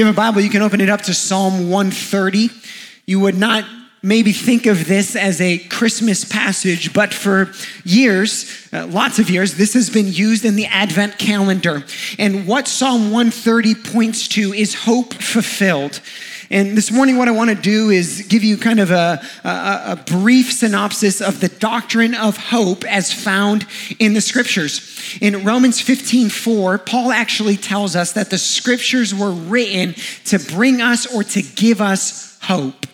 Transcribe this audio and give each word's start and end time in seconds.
you 0.00 0.06
have 0.06 0.14
a 0.14 0.16
Bible, 0.16 0.40
you 0.40 0.48
can 0.48 0.62
open 0.62 0.80
it 0.80 0.88
up 0.88 1.02
to 1.02 1.12
Psalm 1.12 1.68
130. 1.68 2.48
You 3.04 3.20
would 3.20 3.36
not 3.36 3.66
maybe 4.02 4.32
think 4.32 4.64
of 4.64 4.86
this 4.86 5.14
as 5.14 5.42
a 5.42 5.58
Christmas 5.58 6.24
passage, 6.24 6.94
but 6.94 7.12
for 7.12 7.52
years, 7.84 8.66
uh, 8.72 8.86
lots 8.86 9.18
of 9.18 9.28
years, 9.28 9.58
this 9.58 9.74
has 9.74 9.90
been 9.90 10.10
used 10.10 10.46
in 10.46 10.56
the 10.56 10.64
Advent 10.64 11.18
calendar. 11.18 11.84
And 12.18 12.46
what 12.46 12.66
Psalm 12.66 13.10
130 13.10 13.74
points 13.74 14.26
to 14.28 14.54
is 14.54 14.74
hope 14.74 15.12
fulfilled. 15.12 16.00
And 16.52 16.76
this 16.76 16.90
morning, 16.90 17.16
what 17.16 17.28
I 17.28 17.30
want 17.30 17.50
to 17.50 17.54
do 17.54 17.90
is 17.90 18.26
give 18.28 18.42
you 18.42 18.56
kind 18.56 18.80
of 18.80 18.90
a, 18.90 19.22
a, 19.44 19.48
a, 19.48 20.02
brief 20.04 20.52
synopsis 20.52 21.20
of 21.20 21.38
the 21.38 21.48
doctrine 21.48 22.12
of 22.12 22.36
hope 22.36 22.84
as 22.84 23.12
found 23.12 23.64
in 24.00 24.14
the 24.14 24.20
scriptures. 24.20 25.16
In 25.20 25.44
Romans 25.44 25.80
15 25.80 26.28
4, 26.28 26.78
Paul 26.78 27.12
actually 27.12 27.56
tells 27.56 27.94
us 27.94 28.14
that 28.14 28.30
the 28.30 28.38
scriptures 28.38 29.14
were 29.14 29.30
written 29.30 29.94
to 30.24 30.40
bring 30.40 30.80
us 30.82 31.06
or 31.06 31.22
to 31.22 31.40
give 31.40 31.80
us 31.80 32.36
hope. 32.42 32.84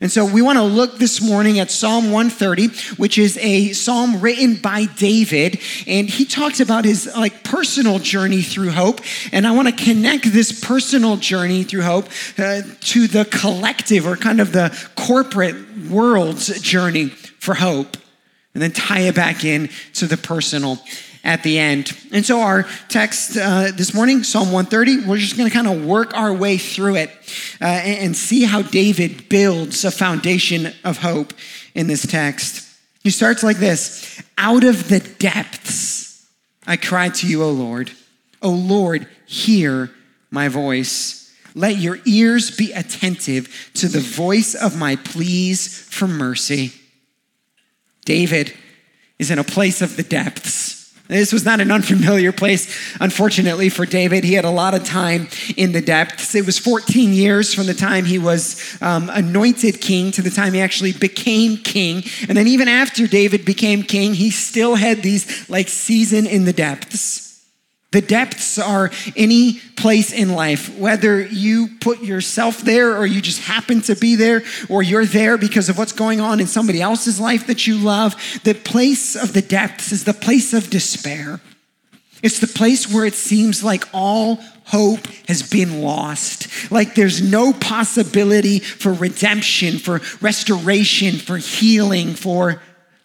And 0.00 0.12
so 0.12 0.26
we 0.26 0.42
want 0.42 0.58
to 0.58 0.62
look 0.62 0.98
this 0.98 1.22
morning 1.22 1.58
at 1.58 1.70
Psalm 1.70 2.10
130, 2.10 2.68
which 2.96 3.16
is 3.16 3.38
a 3.38 3.72
psalm 3.72 4.20
written 4.20 4.56
by 4.56 4.84
David, 4.84 5.58
and 5.86 6.08
he 6.08 6.26
talks 6.26 6.60
about 6.60 6.84
his 6.84 7.10
like 7.16 7.42
personal 7.44 7.98
journey 7.98 8.42
through 8.42 8.70
hope. 8.70 9.00
And 9.32 9.46
I 9.46 9.52
want 9.52 9.68
to 9.68 9.84
connect 9.84 10.24
this 10.32 10.60
personal 10.60 11.16
journey 11.16 11.62
through 11.62 11.82
hope 11.82 12.08
uh, 12.36 12.60
to 12.80 13.06
the 13.06 13.24
collective 13.24 14.06
or 14.06 14.16
kind 14.16 14.40
of 14.40 14.52
the 14.52 14.76
corporate 14.96 15.56
world's 15.88 16.60
journey 16.60 17.08
for 17.08 17.54
hope, 17.54 17.96
and 18.52 18.62
then 18.62 18.72
tie 18.72 19.00
it 19.00 19.14
back 19.14 19.44
in 19.44 19.70
to 19.94 20.06
the 20.06 20.18
personal 20.18 20.78
at 21.26 21.42
the 21.42 21.58
end. 21.58 21.92
And 22.12 22.24
so, 22.24 22.40
our 22.40 22.62
text 22.88 23.36
uh, 23.36 23.72
this 23.74 23.92
morning, 23.92 24.22
Psalm 24.22 24.52
130, 24.52 25.08
we're 25.08 25.18
just 25.18 25.36
going 25.36 25.50
to 25.50 25.54
kind 25.54 25.66
of 25.66 25.84
work 25.84 26.16
our 26.16 26.32
way 26.32 26.56
through 26.56 26.94
it 26.94 27.10
uh, 27.60 27.64
and, 27.64 27.98
and 27.98 28.16
see 28.16 28.44
how 28.44 28.62
David 28.62 29.28
builds 29.28 29.84
a 29.84 29.90
foundation 29.90 30.72
of 30.84 30.98
hope 30.98 31.34
in 31.74 31.88
this 31.88 32.06
text. 32.06 32.62
He 33.02 33.10
starts 33.10 33.42
like 33.42 33.58
this 33.58 34.22
Out 34.38 34.62
of 34.62 34.88
the 34.88 35.00
depths, 35.00 36.26
I 36.64 36.76
cry 36.76 37.08
to 37.08 37.26
you, 37.26 37.42
O 37.42 37.50
Lord. 37.50 37.90
O 38.40 38.50
Lord, 38.50 39.08
hear 39.26 39.90
my 40.30 40.46
voice. 40.46 41.34
Let 41.56 41.78
your 41.78 41.98
ears 42.06 42.56
be 42.56 42.72
attentive 42.72 43.70
to 43.74 43.88
the 43.88 44.00
voice 44.00 44.54
of 44.54 44.78
my 44.78 44.94
pleas 44.94 45.76
for 45.90 46.06
mercy. 46.06 46.72
David 48.04 48.54
is 49.18 49.32
in 49.32 49.40
a 49.40 49.44
place 49.44 49.82
of 49.82 49.96
the 49.96 50.04
depths. 50.04 50.75
This 51.08 51.32
was 51.32 51.44
not 51.44 51.60
an 51.60 51.70
unfamiliar 51.70 52.32
place, 52.32 52.96
unfortunately, 53.00 53.68
for 53.68 53.86
David. 53.86 54.24
He 54.24 54.34
had 54.34 54.44
a 54.44 54.50
lot 54.50 54.74
of 54.74 54.84
time 54.84 55.28
in 55.56 55.72
the 55.72 55.80
depths. 55.80 56.34
It 56.34 56.44
was 56.44 56.58
14 56.58 57.12
years 57.12 57.54
from 57.54 57.66
the 57.66 57.74
time 57.74 58.04
he 58.04 58.18
was 58.18 58.76
um, 58.82 59.08
anointed 59.10 59.80
king 59.80 60.10
to 60.12 60.22
the 60.22 60.30
time 60.30 60.54
he 60.54 60.60
actually 60.60 60.92
became 60.92 61.58
king. 61.58 62.02
And 62.28 62.36
then, 62.36 62.46
even 62.46 62.68
after 62.68 63.06
David 63.06 63.44
became 63.44 63.82
king, 63.82 64.14
he 64.14 64.30
still 64.30 64.74
had 64.74 65.02
these 65.02 65.48
like 65.48 65.68
season 65.68 66.26
in 66.26 66.44
the 66.44 66.52
depths. 66.52 67.25
The 67.92 68.00
depths 68.00 68.58
are 68.58 68.90
any 69.14 69.60
place 69.76 70.12
in 70.12 70.34
life, 70.34 70.76
whether 70.76 71.20
you 71.20 71.68
put 71.80 72.02
yourself 72.02 72.60
there 72.60 72.96
or 72.96 73.06
you 73.06 73.20
just 73.20 73.42
happen 73.42 73.80
to 73.82 73.94
be 73.94 74.16
there 74.16 74.42
or 74.68 74.82
you're 74.82 75.06
there 75.06 75.38
because 75.38 75.68
of 75.68 75.78
what's 75.78 75.92
going 75.92 76.20
on 76.20 76.40
in 76.40 76.46
somebody 76.46 76.82
else's 76.82 77.20
life 77.20 77.46
that 77.46 77.66
you 77.66 77.78
love. 77.78 78.14
The 78.42 78.54
place 78.54 79.14
of 79.14 79.32
the 79.32 79.42
depths 79.42 79.92
is 79.92 80.04
the 80.04 80.12
place 80.12 80.52
of 80.52 80.68
despair. 80.68 81.40
It's 82.22 82.40
the 82.40 82.48
place 82.48 82.92
where 82.92 83.06
it 83.06 83.14
seems 83.14 83.62
like 83.62 83.84
all 83.94 84.40
hope 84.64 85.06
has 85.28 85.48
been 85.48 85.80
lost. 85.80 86.72
Like 86.72 86.96
there's 86.96 87.22
no 87.22 87.52
possibility 87.52 88.58
for 88.58 88.92
redemption, 88.92 89.78
for 89.78 90.00
restoration, 90.20 91.14
for 91.14 91.36
healing, 91.36 92.14
for 92.14 92.60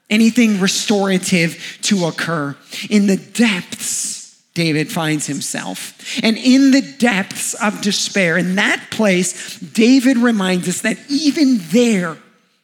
anything 0.09 0.59
restorative 0.59 1.77
to 1.83 2.05
occur. 2.05 2.57
In 2.89 3.07
the 3.07 3.17
depths, 3.17 4.10
David 4.53 4.91
finds 4.91 5.27
himself. 5.27 5.97
And 6.23 6.37
in 6.37 6.71
the 6.71 6.81
depths 6.81 7.53
of 7.53 7.81
despair, 7.81 8.37
in 8.37 8.55
that 8.55 8.87
place, 8.91 9.59
David 9.59 10.17
reminds 10.17 10.67
us 10.67 10.81
that 10.81 10.97
even 11.09 11.59
there, 11.71 12.17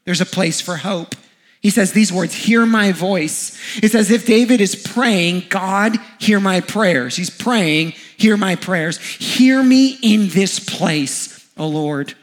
there's 0.03 0.21
a 0.21 0.25
place 0.25 0.59
for 0.59 0.77
hope. 0.77 1.15
He 1.61 1.69
says 1.69 1.91
these 1.91 2.13
words, 2.13 2.33
hear 2.33 2.65
my 2.65 2.91
voice. 2.91 3.57
It's 3.77 3.95
as 3.95 4.11
if 4.11 4.25
David 4.25 4.61
is 4.61 4.75
praying, 4.75 5.45
God, 5.49 5.97
hear 6.19 6.39
my 6.39 6.61
prayers. 6.61 7.15
He's 7.15 7.29
praying, 7.29 7.93
hear 8.17 8.37
my 8.37 8.55
prayers. 8.55 8.97
Hear 8.97 9.63
me 9.63 9.97
in 10.01 10.29
this 10.29 10.59
place, 10.59 11.49
O 11.57 11.67
Lord. 11.67 12.13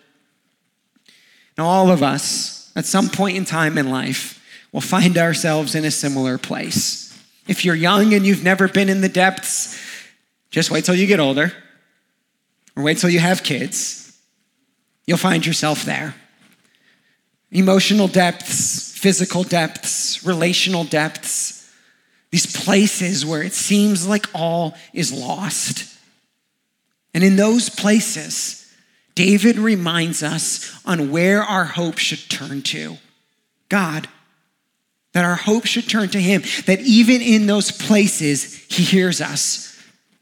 Now, 1.58 1.66
all 1.66 1.90
of 1.90 2.02
us, 2.02 2.72
at 2.76 2.84
some 2.84 3.08
point 3.08 3.36
in 3.36 3.44
time 3.44 3.78
in 3.78 3.90
life, 3.90 4.40
will 4.72 4.80
find 4.80 5.16
ourselves 5.18 5.74
in 5.74 5.84
a 5.84 5.90
similar 5.90 6.36
place. 6.36 7.03
If 7.46 7.64
you're 7.64 7.74
young 7.74 8.14
and 8.14 8.24
you've 8.26 8.42
never 8.42 8.68
been 8.68 8.88
in 8.88 9.00
the 9.00 9.08
depths, 9.08 9.78
just 10.50 10.70
wait 10.70 10.84
till 10.84 10.94
you 10.94 11.06
get 11.06 11.20
older 11.20 11.52
or 12.76 12.82
wait 12.82 12.98
till 12.98 13.10
you 13.10 13.20
have 13.20 13.42
kids. 13.42 14.18
You'll 15.06 15.18
find 15.18 15.44
yourself 15.44 15.84
there. 15.84 16.14
Emotional 17.50 18.08
depths, 18.08 18.96
physical 18.96 19.42
depths, 19.42 20.24
relational 20.24 20.84
depths, 20.84 21.70
these 22.30 22.46
places 22.46 23.24
where 23.24 23.42
it 23.42 23.52
seems 23.52 24.08
like 24.08 24.26
all 24.34 24.74
is 24.92 25.12
lost. 25.12 25.96
And 27.12 27.22
in 27.22 27.36
those 27.36 27.68
places, 27.68 28.60
David 29.14 29.56
reminds 29.56 30.22
us 30.22 30.80
on 30.84 31.12
where 31.12 31.42
our 31.42 31.64
hope 31.64 31.98
should 31.98 32.28
turn 32.28 32.62
to 32.62 32.96
God 33.68 34.08
that 35.14 35.24
our 35.24 35.36
hope 35.36 35.64
should 35.64 35.88
turn 35.88 36.10
to 36.10 36.20
Him, 36.20 36.42
that 36.66 36.80
even 36.80 37.22
in 37.22 37.46
those 37.46 37.70
places, 37.72 38.54
He 38.68 38.82
hears 38.82 39.20
us. 39.20 39.70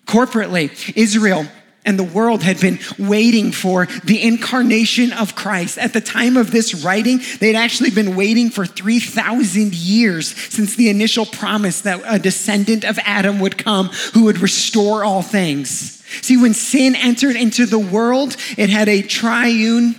Corporately, 0.06 0.96
Israel 0.96 1.46
and 1.84 1.98
the 1.98 2.04
world 2.04 2.42
had 2.42 2.60
been 2.60 2.78
waiting 2.98 3.50
for 3.50 3.86
the 4.04 4.22
incarnation 4.22 5.12
of 5.12 5.34
Christ. 5.34 5.78
At 5.78 5.92
the 5.92 6.00
time 6.00 6.36
of 6.36 6.50
this 6.50 6.84
writing, 6.84 7.20
they'd 7.40 7.56
actually 7.56 7.90
been 7.90 8.14
waiting 8.14 8.50
for 8.50 8.64
3,000 8.64 9.74
years 9.74 10.28
since 10.52 10.76
the 10.76 10.90
initial 10.90 11.26
promise 11.26 11.80
that 11.80 12.00
a 12.06 12.18
descendant 12.18 12.84
of 12.84 12.98
Adam 13.02 13.40
would 13.40 13.58
come 13.58 13.88
who 14.14 14.24
would 14.24 14.38
restore 14.38 15.02
all 15.02 15.22
things. 15.22 16.04
See, 16.20 16.36
when 16.36 16.54
sin 16.54 16.94
entered 16.94 17.36
into 17.36 17.66
the 17.66 17.78
world, 17.78 18.36
it 18.56 18.70
had 18.70 18.88
a 18.88 19.02
triune 19.02 19.96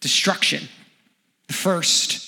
destruction. 0.00 0.66
The 1.46 1.54
first, 1.54 2.23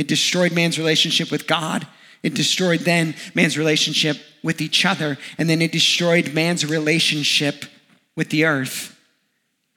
it 0.00 0.08
destroyed 0.08 0.52
man's 0.52 0.78
relationship 0.78 1.30
with 1.30 1.46
God. 1.46 1.86
It 2.22 2.32
destroyed 2.32 2.80
then 2.80 3.14
man's 3.34 3.58
relationship 3.58 4.16
with 4.42 4.62
each 4.62 4.86
other. 4.86 5.18
And 5.36 5.46
then 5.46 5.60
it 5.60 5.72
destroyed 5.72 6.32
man's 6.32 6.64
relationship 6.64 7.66
with 8.16 8.30
the 8.30 8.46
earth. 8.46 8.98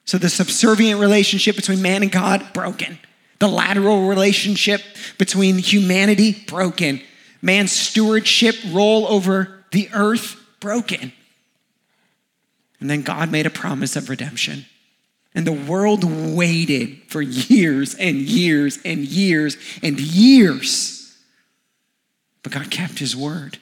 So 0.06 0.16
the 0.16 0.30
subservient 0.30 0.98
relationship 0.98 1.56
between 1.56 1.82
man 1.82 2.02
and 2.02 2.10
God, 2.10 2.54
broken. 2.54 2.98
The 3.38 3.48
lateral 3.48 4.08
relationship 4.08 4.80
between 5.18 5.58
humanity, 5.58 6.32
broken. 6.46 7.02
Man's 7.42 7.72
stewardship 7.72 8.54
role 8.72 9.06
over 9.06 9.62
the 9.72 9.90
earth, 9.92 10.42
broken. 10.58 11.12
And 12.80 12.88
then 12.88 13.02
God 13.02 13.30
made 13.30 13.44
a 13.44 13.50
promise 13.50 13.94
of 13.94 14.08
redemption. 14.08 14.64
And 15.34 15.46
the 15.46 15.52
world 15.52 16.04
waited 16.04 17.02
for 17.08 17.20
years 17.20 17.94
and 17.94 18.16
years 18.16 18.78
and 18.84 19.00
years 19.00 19.56
and 19.82 19.98
years. 19.98 21.16
But 22.42 22.52
God 22.52 22.70
kept 22.70 23.00
his 23.00 23.16
word. 23.16 23.58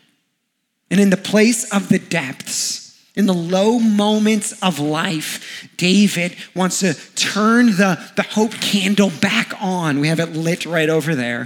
And 0.91 1.00
in 1.00 1.10
the 1.10 1.16
place 1.16 1.72
of 1.72 1.88
the 1.88 1.99
depths, 1.99 2.83
in 3.15 3.27
the 3.27 3.34
low 3.34 3.78
moments 3.78 4.53
of 4.62 4.78
life, 4.78 5.69
David 5.77 6.36
wants 6.54 6.80
to 6.80 6.95
turn 7.15 7.66
the, 7.66 7.98
the 8.16 8.22
hope 8.22 8.53
candle 8.53 9.10
back 9.21 9.53
on. 9.60 10.01
We 10.01 10.09
have 10.09 10.21
it 10.21 10.33
lit 10.33 10.66
right 10.66 10.89
over 10.89 11.15
there. 11.15 11.45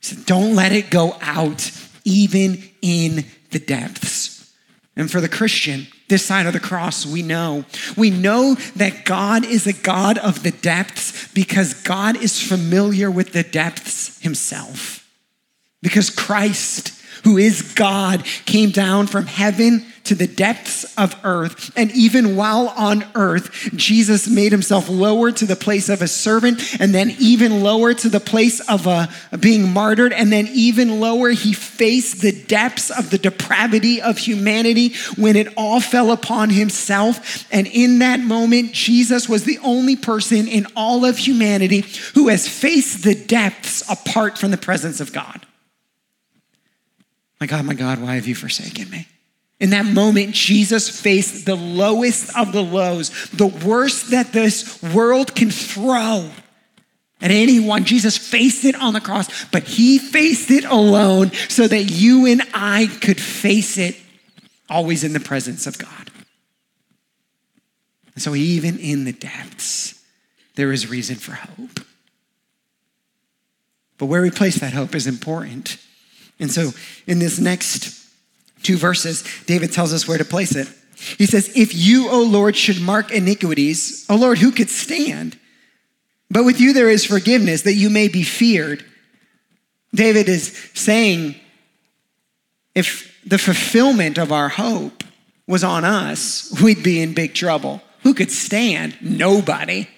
He 0.00 0.06
said, 0.06 0.26
Don't 0.26 0.54
let 0.54 0.72
it 0.72 0.90
go 0.90 1.16
out, 1.20 1.70
even 2.04 2.62
in 2.82 3.24
the 3.50 3.58
depths. 3.58 4.52
And 4.96 5.10
for 5.10 5.20
the 5.20 5.28
Christian, 5.28 5.86
this 6.08 6.24
side 6.24 6.46
of 6.46 6.52
the 6.52 6.60
cross, 6.60 7.06
we 7.06 7.22
know. 7.22 7.64
We 7.96 8.10
know 8.10 8.54
that 8.76 9.04
God 9.04 9.44
is 9.44 9.66
a 9.66 9.72
God 9.72 10.18
of 10.18 10.42
the 10.42 10.50
depths 10.50 11.28
because 11.32 11.74
God 11.74 12.16
is 12.16 12.40
familiar 12.40 13.10
with 13.10 13.32
the 13.32 13.42
depths 13.42 14.20
himself. 14.20 15.08
Because 15.82 16.10
Christ 16.10 16.92
who 17.24 17.38
is 17.38 17.62
God, 17.74 18.24
came 18.44 18.70
down 18.70 19.06
from 19.06 19.26
heaven 19.26 19.84
to 20.04 20.14
the 20.14 20.26
depths 20.26 20.84
of 20.98 21.18
earth. 21.24 21.72
And 21.76 21.90
even 21.92 22.36
while 22.36 22.68
on 22.76 23.04
earth, 23.14 23.70
Jesus 23.74 24.28
made 24.28 24.52
himself 24.52 24.88
lower 24.88 25.32
to 25.32 25.46
the 25.46 25.56
place 25.56 25.88
of 25.88 26.02
a 26.02 26.08
servant, 26.08 26.78
and 26.78 26.94
then 26.94 27.14
even 27.18 27.62
lower 27.62 27.94
to 27.94 28.08
the 28.08 28.20
place 28.20 28.60
of 28.68 28.86
a, 28.86 29.08
being 29.40 29.72
martyred, 29.72 30.12
and 30.12 30.30
then 30.30 30.46
even 30.52 31.00
lower, 31.00 31.30
he 31.30 31.54
faced 31.54 32.20
the 32.20 32.32
depths 32.32 32.90
of 32.90 33.10
the 33.10 33.18
depravity 33.18 34.00
of 34.00 34.18
humanity 34.18 34.94
when 35.16 35.36
it 35.36 35.48
all 35.56 35.80
fell 35.80 36.12
upon 36.12 36.50
himself. 36.50 37.46
And 37.50 37.66
in 37.66 38.00
that 38.00 38.20
moment, 38.20 38.72
Jesus 38.72 39.28
was 39.28 39.44
the 39.44 39.58
only 39.60 39.96
person 39.96 40.46
in 40.46 40.66
all 40.76 41.06
of 41.06 41.16
humanity 41.16 41.86
who 42.14 42.28
has 42.28 42.46
faced 42.46 43.04
the 43.04 43.14
depths 43.14 43.82
apart 43.90 44.36
from 44.36 44.50
the 44.50 44.58
presence 44.58 45.00
of 45.00 45.12
God. 45.14 45.46
My 47.44 47.48
God, 47.48 47.66
my 47.66 47.74
God, 47.74 48.00
why 48.00 48.14
have 48.14 48.26
you 48.26 48.34
forsaken 48.34 48.88
me? 48.88 49.06
In 49.60 49.68
that 49.68 49.84
moment, 49.84 50.32
Jesus 50.32 50.88
faced 50.88 51.44
the 51.44 51.54
lowest 51.54 52.34
of 52.38 52.52
the 52.52 52.62
lows, 52.62 53.10
the 53.32 53.48
worst 53.48 54.12
that 54.12 54.32
this 54.32 54.82
world 54.82 55.34
can 55.34 55.50
throw 55.50 56.30
at 57.20 57.30
anyone. 57.30 57.84
Jesus 57.84 58.16
faced 58.16 58.64
it 58.64 58.74
on 58.74 58.94
the 58.94 59.00
cross, 59.02 59.44
but 59.50 59.64
he 59.64 59.98
faced 59.98 60.50
it 60.50 60.64
alone 60.64 61.32
so 61.50 61.68
that 61.68 61.82
you 61.82 62.24
and 62.24 62.40
I 62.54 62.86
could 63.02 63.20
face 63.20 63.76
it 63.76 63.94
always 64.70 65.04
in 65.04 65.12
the 65.12 65.20
presence 65.20 65.66
of 65.66 65.76
God. 65.76 66.10
And 68.14 68.22
so, 68.22 68.34
even 68.34 68.78
in 68.78 69.04
the 69.04 69.12
depths, 69.12 70.02
there 70.54 70.72
is 70.72 70.88
reason 70.88 71.16
for 71.16 71.32
hope. 71.32 71.80
But 73.98 74.06
where 74.06 74.22
we 74.22 74.30
place 74.30 74.60
that 74.60 74.72
hope 74.72 74.94
is 74.94 75.06
important. 75.06 75.76
And 76.38 76.50
so, 76.50 76.70
in 77.06 77.18
this 77.18 77.38
next 77.38 78.06
two 78.62 78.76
verses, 78.76 79.24
David 79.46 79.72
tells 79.72 79.92
us 79.92 80.08
where 80.08 80.18
to 80.18 80.24
place 80.24 80.56
it. 80.56 80.68
He 81.18 81.26
says, 81.26 81.52
If 81.54 81.74
you, 81.74 82.08
O 82.10 82.22
Lord, 82.22 82.56
should 82.56 82.80
mark 82.80 83.12
iniquities, 83.12 84.06
O 84.08 84.16
Lord, 84.16 84.38
who 84.38 84.50
could 84.50 84.70
stand? 84.70 85.38
But 86.30 86.44
with 86.44 86.60
you 86.60 86.72
there 86.72 86.88
is 86.88 87.04
forgiveness, 87.04 87.62
that 87.62 87.74
you 87.74 87.90
may 87.90 88.08
be 88.08 88.22
feared. 88.22 88.84
David 89.94 90.28
is 90.28 90.48
saying, 90.74 91.36
if 92.74 93.16
the 93.24 93.38
fulfillment 93.38 94.18
of 94.18 94.32
our 94.32 94.48
hope 94.48 95.04
was 95.46 95.62
on 95.62 95.84
us, 95.84 96.52
we'd 96.60 96.82
be 96.82 97.00
in 97.00 97.14
big 97.14 97.34
trouble. 97.34 97.80
Who 98.02 98.14
could 98.14 98.32
stand? 98.32 98.96
Nobody 99.00 99.88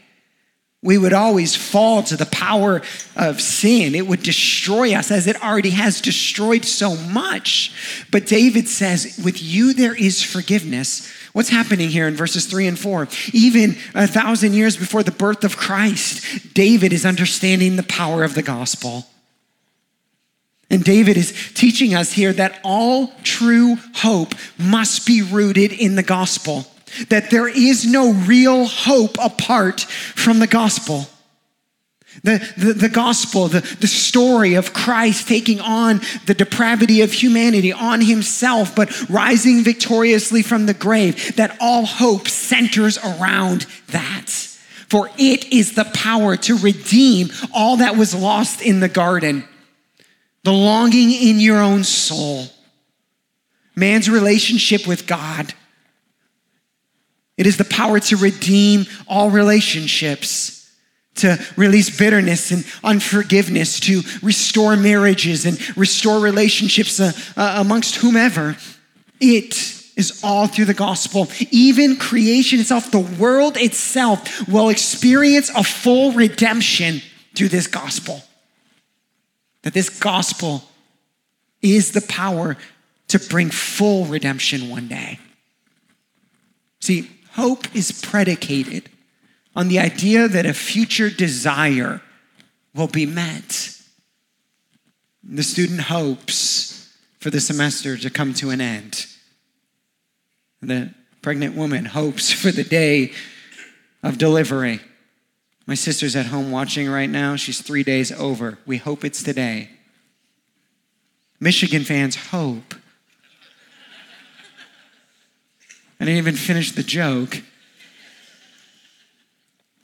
we 0.87 0.97
would 0.97 1.13
always 1.13 1.57
fall 1.57 2.05
to 2.05 2.17
the 2.17 2.27
power 2.27 2.81
of 3.17 3.41
sin. 3.41 3.97
It 3.97 4.07
would 4.07 4.23
destroy 4.23 4.95
us 4.95 5.11
as 5.11 5.27
it 5.27 5.43
already 5.43 5.71
has 5.71 6.01
destroyed 6.01 6.65
so 6.65 6.95
much. 6.95 8.07
But 8.13 8.27
David 8.27 8.69
says, 8.69 9.21
With 9.23 9.43
you 9.43 9.75
there 9.75 9.97
is 9.97 10.23
forgiveness. 10.23 11.13
What's 11.33 11.49
happening 11.49 11.89
here 11.89 12.07
in 12.07 12.15
verses 12.15 12.47
three 12.47 12.69
and 12.69 12.79
four? 12.79 13.09
Even 13.33 13.77
a 13.97 14.07
thousand 14.07 14.55
years 14.55 14.77
before 14.77 15.03
the 15.03 15.11
birth 15.11 15.43
of 15.43 15.57
Christ, 15.57 16.55
David 16.55 16.93
is 16.93 17.05
understanding 17.05 17.75
the 17.75 17.83
power 17.83 18.23
of 18.23 18.35
the 18.35 18.43
gospel. 18.43 19.07
And 20.71 20.85
David 20.85 21.17
is 21.17 21.53
teaching 21.55 21.97
us 21.97 22.13
here 22.13 22.33
that 22.33 22.61
all 22.63 23.13
true 23.25 23.77
hope 23.97 24.35
must 24.57 25.05
be 25.05 25.21
rooted 25.21 25.73
in 25.73 25.97
the 25.97 26.03
gospel 26.05 26.65
that 27.09 27.31
there 27.31 27.49
is 27.49 27.87
no 27.87 28.13
real 28.13 28.67
hope 28.67 29.17
apart 29.21 29.81
from 29.81 30.39
the 30.39 30.47
gospel. 30.47 31.07
The, 32.23 32.39
the, 32.57 32.73
the, 32.73 32.89
gospel, 32.89 33.49
the, 33.49 33.61
the 33.81 33.87
story 33.87 34.55
of 34.55 34.73
Christ 34.73 35.29
taking 35.29 35.61
on 35.61 36.01
the 36.25 36.35
depravity 36.35 37.03
of 37.03 37.13
humanity 37.13 37.73
on 37.73 38.01
himself, 38.01 38.75
but 38.75 39.09
rising 39.11 39.63
victoriously 39.63 40.43
from 40.43 40.67
the 40.67 40.75
grave, 40.75 41.37
that 41.37 41.57
all 41.61 41.85
hope 41.85 42.29
centers 42.29 42.99
around 42.99 43.67
that. 43.89 44.31
For 44.89 45.11
it 45.19 45.53
is 45.53 45.75
the 45.75 45.85
power 45.85 46.37
to 46.39 46.57
redeem 46.57 47.29
all 47.53 47.79
that 47.79 47.97
was 47.97 48.15
lost 48.15 48.63
in 48.63 48.81
the 48.81 48.89
garden, 48.89 49.45
the 50.43 50.53
longing 50.53 51.11
in 51.11 51.39
your 51.39 51.61
own 51.61 51.85
soul, 51.85 52.47
man's 53.75 54.09
relationship 54.09 54.87
with 54.87 55.07
God 55.07 55.53
it 57.37 57.47
is 57.47 57.57
the 57.57 57.65
power 57.65 58.01
to 58.01 58.17
redeem 58.17 58.87
all 59.07 59.31
relationships, 59.31 60.71
to 61.17 61.39
release 61.57 61.97
bitterness 61.97 62.51
and 62.51 62.65
unforgiveness, 62.83 63.81
to 63.81 64.03
restore 64.23 64.77
marriages 64.77 65.45
and 65.45 65.77
restore 65.77 66.21
relationships 66.21 66.99
uh, 66.99 67.13
uh, 67.37 67.57
amongst 67.59 67.97
whomever. 67.97 68.57
It 69.21 69.55
is 69.97 70.21
all 70.23 70.47
through 70.47 70.67
the 70.67 70.75
gospel. 70.75 71.29
Even 71.51 71.97
creation 71.97 72.61
itself, 72.61 72.91
the 72.91 73.01
world 73.01 73.57
itself, 73.57 74.49
will 74.49 74.69
experience 74.69 75.51
a 75.51 75.65
full 75.65 76.13
redemption 76.13 77.01
through 77.35 77.49
this 77.49 77.67
gospel. 77.67 78.23
That 79.63 79.75
this 79.75 79.89
gospel 79.89 80.63
is 81.63 81.93
the 81.93 82.03
power 82.03 82.57
to 83.09 83.19
bring 83.19 83.51
full 83.51 84.05
redemption 84.05 84.69
one 84.69 84.89
day. 84.89 85.19
See, 86.81 87.11
Hope 87.37 87.75
is 87.77 87.93
predicated 87.93 88.89
on 89.55 89.69
the 89.69 89.79
idea 89.79 90.27
that 90.27 90.47
a 90.47 90.55
future 90.55 91.11
desire 91.11 92.01
will 92.75 92.89
be 92.89 93.05
met. 93.05 93.73
The 95.23 95.43
student 95.43 95.83
hopes 95.83 96.97
for 97.19 97.29
the 97.29 97.41
semester 97.41 97.99
to 97.99 98.09
come 98.09 98.33
to 98.35 98.49
an 98.49 98.63
end. 98.63 99.07
The 100.63 100.95
pregnant 101.21 101.55
woman 101.55 101.85
hopes 101.85 102.33
for 102.33 102.51
the 102.51 102.65
day 102.65 103.13
of 104.03 104.17
delivery. 104.17 104.81
My 105.67 105.75
sister's 105.75 106.17
at 106.17 106.27
home 106.27 106.51
watching 106.51 106.89
right 106.89 107.11
now. 107.11 107.37
She's 107.37 107.61
three 107.61 107.83
days 107.83 108.11
over. 108.13 108.57
We 108.65 108.79
hope 108.79 109.05
it's 109.05 109.23
today. 109.23 109.69
Michigan 111.39 111.85
fans 111.85 112.17
hope 112.31 112.75
I 115.99 116.05
didn't 116.05 116.19
even 116.19 116.35
finish 116.35 116.73
the 116.73 116.83
joke. 116.83 117.43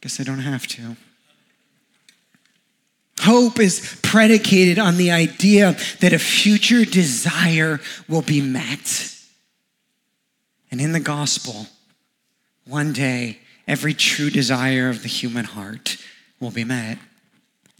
Guess 0.00 0.20
I 0.20 0.24
don't 0.24 0.40
have 0.40 0.66
to. 0.68 0.96
Hope 3.20 3.60
is 3.60 3.98
predicated 4.02 4.78
on 4.78 4.96
the 4.96 5.12
idea 5.12 5.76
that 6.00 6.12
a 6.12 6.18
future 6.18 6.84
desire 6.84 7.80
will 8.08 8.22
be 8.22 8.40
met. 8.40 9.14
And 10.70 10.80
in 10.80 10.92
the 10.92 11.00
gospel, 11.00 11.66
one 12.66 12.92
day, 12.92 13.38
every 13.68 13.94
true 13.94 14.28
desire 14.28 14.88
of 14.88 15.02
the 15.02 15.08
human 15.08 15.44
heart 15.44 15.98
will 16.40 16.50
be 16.50 16.64
met. 16.64 16.98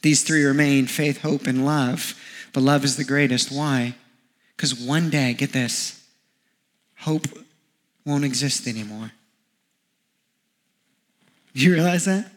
These 0.03 0.23
three 0.23 0.45
remain 0.45 0.87
faith, 0.87 1.23
hope, 1.23 1.47
and 1.47 1.65
love. 1.65 2.15
But 2.53 2.63
love 2.63 2.85
is 2.85 2.97
the 2.97 3.05
greatest. 3.05 3.51
Why? 3.51 3.97
Because 4.57 4.75
one 4.75 5.11
day, 5.11 5.35
get 5.35 5.53
this, 5.53 6.05
hope 6.99 7.27
won't 8.05 8.25
exist 8.25 8.67
anymore. 8.67 9.13
Do 11.55 11.61
you 11.63 11.75
realize 11.75 12.07
that? 12.07 12.31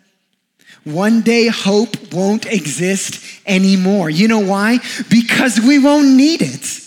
One 0.83 1.21
day 1.21 1.47
hope 1.47 2.13
won't 2.13 2.45
exist 2.45 3.23
anymore. 3.45 4.09
You 4.09 4.27
know 4.27 4.39
why? 4.39 4.79
Because 5.09 5.59
we 5.59 5.79
won't 5.79 6.15
need 6.15 6.41
it. 6.41 6.81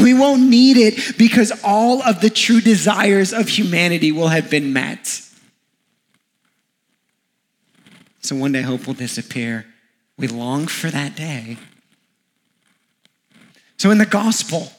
We 0.00 0.12
won't 0.14 0.42
need 0.42 0.76
it 0.76 1.16
because 1.16 1.52
all 1.64 2.02
of 2.02 2.20
the 2.20 2.30
true 2.30 2.60
desires 2.60 3.32
of 3.32 3.48
humanity 3.48 4.12
will 4.12 4.28
have 4.28 4.50
been 4.50 4.72
met. 4.72 5.22
So 8.20 8.36
one 8.36 8.52
day 8.52 8.62
hope 8.62 8.86
will 8.86 8.94
disappear. 8.94 9.66
We 10.18 10.28
long 10.28 10.66
for 10.66 10.90
that 10.90 11.16
day. 11.16 11.56
So 13.78 13.90
in 13.90 13.98
the 13.98 14.06
gospel, 14.06 14.70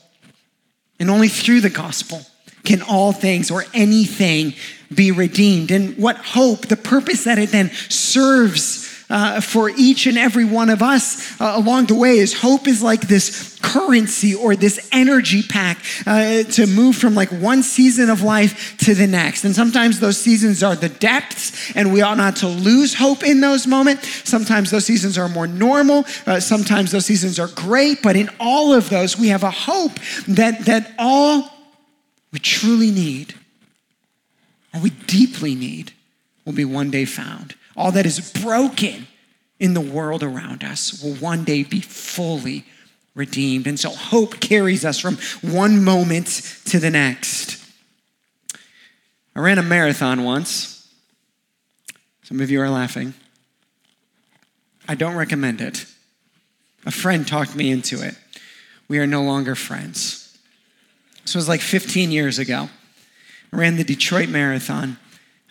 and 1.00 1.10
only 1.10 1.28
through 1.28 1.62
the 1.62 1.72
gospel, 1.72 2.22
can 2.64 2.82
all 2.82 3.12
things 3.12 3.52
or 3.52 3.66
anything 3.74 4.54
be 4.94 5.12
redeemed. 5.12 5.72
And 5.72 5.98
what 5.98 6.18
hope, 6.18 6.68
the 6.68 6.78
purpose 6.78 7.24
that 7.24 7.40
it 7.40 7.50
then 7.50 7.72
serves 7.90 8.92
uh, 9.12 9.42
for 9.42 9.70
each 9.70 10.08
and 10.08 10.18
every 10.18 10.46
one 10.46 10.70
of 10.70 10.82
us 10.82 11.40
uh, 11.42 11.54
along 11.56 11.88
the 11.88 11.96
way 11.96 12.18
is 12.18 12.34
hope 12.34 12.68
is 12.68 12.82
like 12.82 13.02
this 13.02 13.60
currency 13.62 14.34
or 14.34 14.56
this 14.56 14.90
energy 14.92 15.44
pack 15.44 15.78
uh, 16.08 16.44
to 16.44 16.66
move 16.66 16.96
from 16.96 17.14
like 17.14 17.30
one 17.30 17.62
season 17.62 18.10
of 18.10 18.22
life 18.22 18.78
to 18.78 18.96
the 18.96 19.06
next. 19.06 19.44
And 19.44 19.54
sometimes 19.54 20.00
those 20.00 20.18
seasons 20.18 20.64
are 20.64 20.76
the 20.76 20.90
depths, 20.90 21.76
and 21.76 21.92
we 21.92 22.02
ought 22.02 22.18
not 22.18 22.38
to 22.38 22.48
lose 22.48 22.94
hope 22.94 23.24
in 23.24 23.42
those 23.42 23.68
moments. 23.68 24.08
Sometimes 24.30 24.72
those 24.72 24.86
seasons 24.86 25.18
are 25.18 25.28
more 25.28 25.48
normal. 25.48 26.06
Uh, 26.26 26.40
sometimes 26.40 26.92
those 26.92 27.06
seasons 27.06 27.38
are 27.38 27.50
great. 27.50 28.02
But 28.02 28.16
in 28.16 28.30
all 28.40 28.74
of 28.74 28.90
those, 28.90 29.18
we 29.18 29.28
have 29.28 29.44
a 29.44 29.52
hope 29.52 29.94
that 30.30 30.66
that 30.66 30.92
all 30.98 31.61
we 32.32 32.40
truly 32.40 32.92
need, 32.92 33.36
and 34.74 34.82
we 34.82 34.90
deeply 34.90 35.56
need, 35.56 35.92
will 36.46 36.54
be 36.54 36.66
one 36.66 36.90
day 36.90 37.06
found. 37.06 37.56
All 37.76 37.92
that 37.92 38.06
is 38.06 38.32
broken 38.42 39.08
in 39.60 39.74
the 39.74 39.82
world 39.82 40.24
around 40.24 40.64
us 40.64 41.02
will 41.04 41.14
one 41.16 41.44
day 41.44 41.64
be 41.64 41.82
fully 41.82 42.66
redeemed. 43.14 43.68
And 43.68 43.80
so 43.80 43.90
hope 43.90 44.40
carries 44.40 44.86
us 44.86 45.00
from 45.00 45.18
one 45.42 45.84
moment 45.84 46.28
to 46.66 46.80
the 46.80 46.90
next. 46.90 47.64
I 49.36 49.40
ran 49.40 49.58
a 49.58 49.64
marathon 49.64 50.24
once. 50.24 50.90
Some 52.24 52.40
of 52.42 52.50
you 52.50 52.62
are 52.62 52.70
laughing. 52.70 53.14
I 54.88 54.96
don't 54.96 55.16
recommend 55.16 55.62
it. 55.62 55.86
A 56.86 56.92
friend 56.92 57.28
talked 57.28 57.56
me 57.56 57.70
into 57.70 58.06
it. 58.06 58.16
We 58.88 59.00
are 59.00 59.08
no 59.08 59.22
longer 59.22 59.56
friends. 59.56 60.21
This 61.24 61.36
was 61.36 61.48
like 61.48 61.62
15 61.62 62.12
years 62.12 62.40
ago. 62.40 62.70
I 63.54 63.56
ran 63.56 63.78
the 63.78 63.84
Detroit 63.84 64.30
Marathon. 64.30 64.98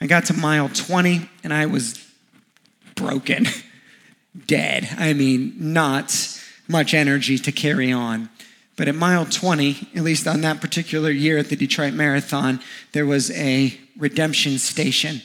I 0.00 0.06
got 0.06 0.26
to 0.26 0.34
mile 0.34 0.68
20 0.68 1.28
and 1.44 1.52
I 1.52 1.66
was 1.66 2.04
broken, 2.94 3.46
dead. 4.46 4.88
I 4.98 5.12
mean, 5.12 5.54
not 5.58 6.40
much 6.68 6.94
energy 6.94 7.38
to 7.38 7.52
carry 7.52 7.92
on. 7.92 8.30
But 8.76 8.88
at 8.88 8.94
mile 8.94 9.26
20, 9.26 9.90
at 9.94 10.02
least 10.02 10.26
on 10.26 10.40
that 10.40 10.62
particular 10.62 11.10
year 11.10 11.36
at 11.36 11.50
the 11.50 11.56
Detroit 11.56 11.92
Marathon, 11.92 12.60
there 12.92 13.04
was 13.04 13.30
a 13.32 13.78
redemption 13.98 14.58
station. 14.58 15.20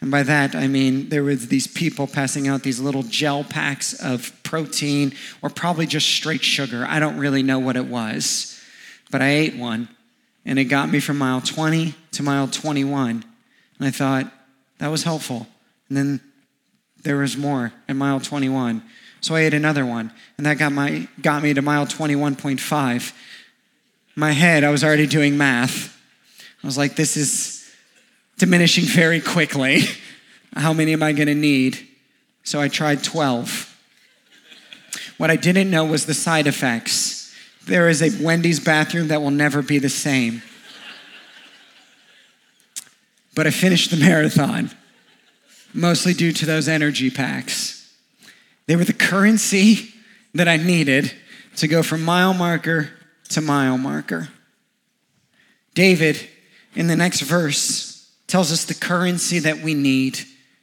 And 0.00 0.10
by 0.10 0.22
that, 0.22 0.54
I 0.54 0.68
mean 0.68 1.08
there 1.08 1.24
was 1.24 1.48
these 1.48 1.66
people 1.66 2.06
passing 2.06 2.48
out 2.48 2.62
these 2.62 2.80
little 2.80 3.02
gel 3.02 3.44
packs 3.44 3.92
of 4.00 4.32
protein 4.44 5.12
or 5.42 5.50
probably 5.50 5.86
just 5.86 6.06
straight 6.08 6.42
sugar. 6.42 6.86
I 6.88 7.00
don't 7.00 7.18
really 7.18 7.42
know 7.42 7.58
what 7.58 7.76
it 7.76 7.86
was. 7.86 8.49
But 9.10 9.22
I 9.22 9.30
ate 9.30 9.56
one, 9.56 9.88
and 10.44 10.58
it 10.58 10.64
got 10.64 10.90
me 10.90 11.00
from 11.00 11.18
mile 11.18 11.40
20 11.40 11.94
to 12.12 12.22
mile 12.22 12.48
21. 12.48 13.24
And 13.78 13.88
I 13.88 13.90
thought, 13.90 14.32
that 14.78 14.88
was 14.88 15.02
helpful. 15.02 15.46
And 15.88 15.96
then 15.96 16.20
there 17.02 17.16
was 17.16 17.36
more 17.36 17.72
at 17.88 17.96
mile 17.96 18.20
21. 18.20 18.82
So 19.20 19.34
I 19.34 19.40
ate 19.40 19.54
another 19.54 19.84
one, 19.84 20.12
and 20.36 20.46
that 20.46 20.58
got, 20.58 20.72
my, 20.72 21.06
got 21.20 21.42
me 21.42 21.52
to 21.52 21.62
mile 21.62 21.86
21.5. 21.86 23.12
My 24.16 24.32
head, 24.32 24.64
I 24.64 24.70
was 24.70 24.82
already 24.82 25.06
doing 25.06 25.36
math. 25.36 25.96
I 26.62 26.66
was 26.66 26.78
like, 26.78 26.96
this 26.96 27.16
is 27.16 27.70
diminishing 28.38 28.84
very 28.84 29.20
quickly. 29.20 29.82
How 30.54 30.72
many 30.72 30.92
am 30.92 31.02
I 31.02 31.12
going 31.12 31.28
to 31.28 31.34
need? 31.34 31.86
So 32.42 32.60
I 32.60 32.68
tried 32.68 33.04
12. 33.04 33.66
What 35.18 35.30
I 35.30 35.36
didn't 35.36 35.70
know 35.70 35.84
was 35.84 36.06
the 36.06 36.14
side 36.14 36.46
effects. 36.46 37.19
There 37.70 37.88
is 37.88 38.02
a 38.02 38.10
Wendy's 38.20 38.58
bathroom 38.58 39.06
that 39.08 39.22
will 39.22 39.30
never 39.30 39.62
be 39.62 39.78
the 39.78 39.88
same. 39.88 40.42
But 43.32 43.46
I 43.46 43.50
finished 43.50 43.92
the 43.92 43.96
marathon, 43.96 44.72
mostly 45.72 46.12
due 46.12 46.32
to 46.32 46.46
those 46.46 46.66
energy 46.66 47.10
packs. 47.10 47.96
They 48.66 48.74
were 48.74 48.82
the 48.82 48.92
currency 48.92 49.94
that 50.34 50.48
I 50.48 50.56
needed 50.56 51.12
to 51.58 51.68
go 51.68 51.84
from 51.84 52.02
mile 52.02 52.34
marker 52.34 52.90
to 53.28 53.40
mile 53.40 53.78
marker. 53.78 54.30
David, 55.74 56.28
in 56.74 56.88
the 56.88 56.96
next 56.96 57.20
verse, 57.20 58.12
tells 58.26 58.50
us 58.50 58.64
the 58.64 58.74
currency 58.74 59.38
that 59.38 59.58
we 59.58 59.74
need 59.74 60.18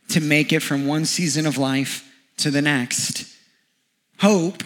to 0.09 0.19
make 0.19 0.51
it 0.51 0.61
from 0.61 0.85
one 0.85 1.05
season 1.05 1.45
of 1.45 1.57
life 1.57 2.05
to 2.35 2.51
the 2.51 2.61
next. 2.61 3.33
Hope 4.19 4.61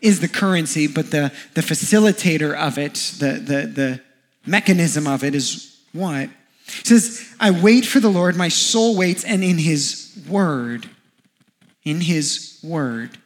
is 0.00 0.20
the 0.20 0.28
currency, 0.28 0.86
but 0.86 1.10
the, 1.10 1.32
the 1.54 1.60
facilitator 1.60 2.54
of 2.54 2.78
it, 2.78 2.94
the, 3.18 3.32
the, 3.32 3.66
the 3.66 4.00
mechanism 4.46 5.06
of 5.06 5.24
it 5.24 5.34
is 5.34 5.80
what? 5.92 6.28
Says, 6.66 7.34
I 7.40 7.50
wait 7.50 7.86
for 7.86 8.00
the 8.00 8.08
Lord, 8.08 8.36
my 8.36 8.48
soul 8.48 8.96
waits, 8.96 9.24
and 9.24 9.44
in 9.44 9.58
his 9.58 10.18
word 10.28 10.88
in 11.84 12.00
His 12.00 12.58
Word, 12.62 13.18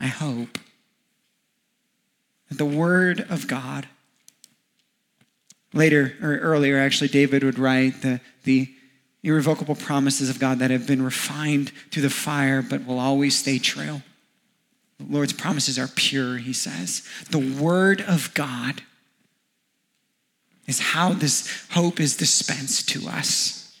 I 0.00 0.06
hope 0.06 0.58
that 2.48 2.58
the 2.58 2.66
Word 2.66 3.26
of 3.30 3.48
God, 3.48 3.88
later 5.72 6.14
or 6.22 6.36
earlier, 6.38 6.78
actually, 6.78 7.08
David 7.08 7.42
would 7.42 7.58
write 7.58 8.02
the, 8.02 8.20
the 8.44 8.68
irrevocable 9.22 9.74
promises 9.74 10.28
of 10.28 10.38
God 10.38 10.58
that 10.58 10.70
have 10.70 10.86
been 10.86 11.02
refined 11.02 11.72
through 11.90 12.02
the 12.02 12.10
fire 12.10 12.62
but 12.62 12.86
will 12.86 12.98
always 12.98 13.36
stay 13.36 13.58
true. 13.58 14.02
The 14.98 15.06
Lord's 15.08 15.32
promises 15.32 15.78
are 15.78 15.88
pure, 15.88 16.38
he 16.38 16.52
says. 16.52 17.06
The 17.30 17.38
Word 17.60 18.00
of 18.00 18.32
God 18.34 18.82
is 20.66 20.80
how 20.80 21.12
this 21.12 21.66
hope 21.70 22.00
is 22.00 22.16
dispensed 22.16 22.88
to 22.90 23.08
us. 23.08 23.78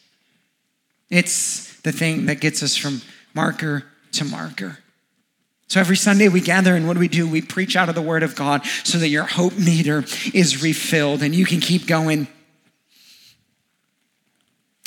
It's 1.10 1.80
the 1.80 1.92
thing 1.92 2.26
that 2.26 2.40
gets 2.40 2.62
us 2.62 2.76
from 2.76 3.02
marker 3.34 3.84
to 4.12 4.24
marker. 4.24 4.78
So 5.68 5.80
every 5.80 5.96
Sunday 5.96 6.28
we 6.28 6.40
gather, 6.40 6.76
and 6.76 6.86
what 6.86 6.94
do 6.94 7.00
we 7.00 7.08
do? 7.08 7.28
We 7.28 7.42
preach 7.42 7.76
out 7.76 7.88
of 7.88 7.94
the 7.94 8.02
Word 8.02 8.22
of 8.22 8.36
God 8.36 8.64
so 8.84 8.98
that 8.98 9.08
your 9.08 9.24
hope 9.24 9.58
meter 9.58 10.04
is 10.32 10.62
refilled 10.62 11.22
and 11.22 11.34
you 11.34 11.44
can 11.44 11.60
keep 11.60 11.86
going. 11.86 12.28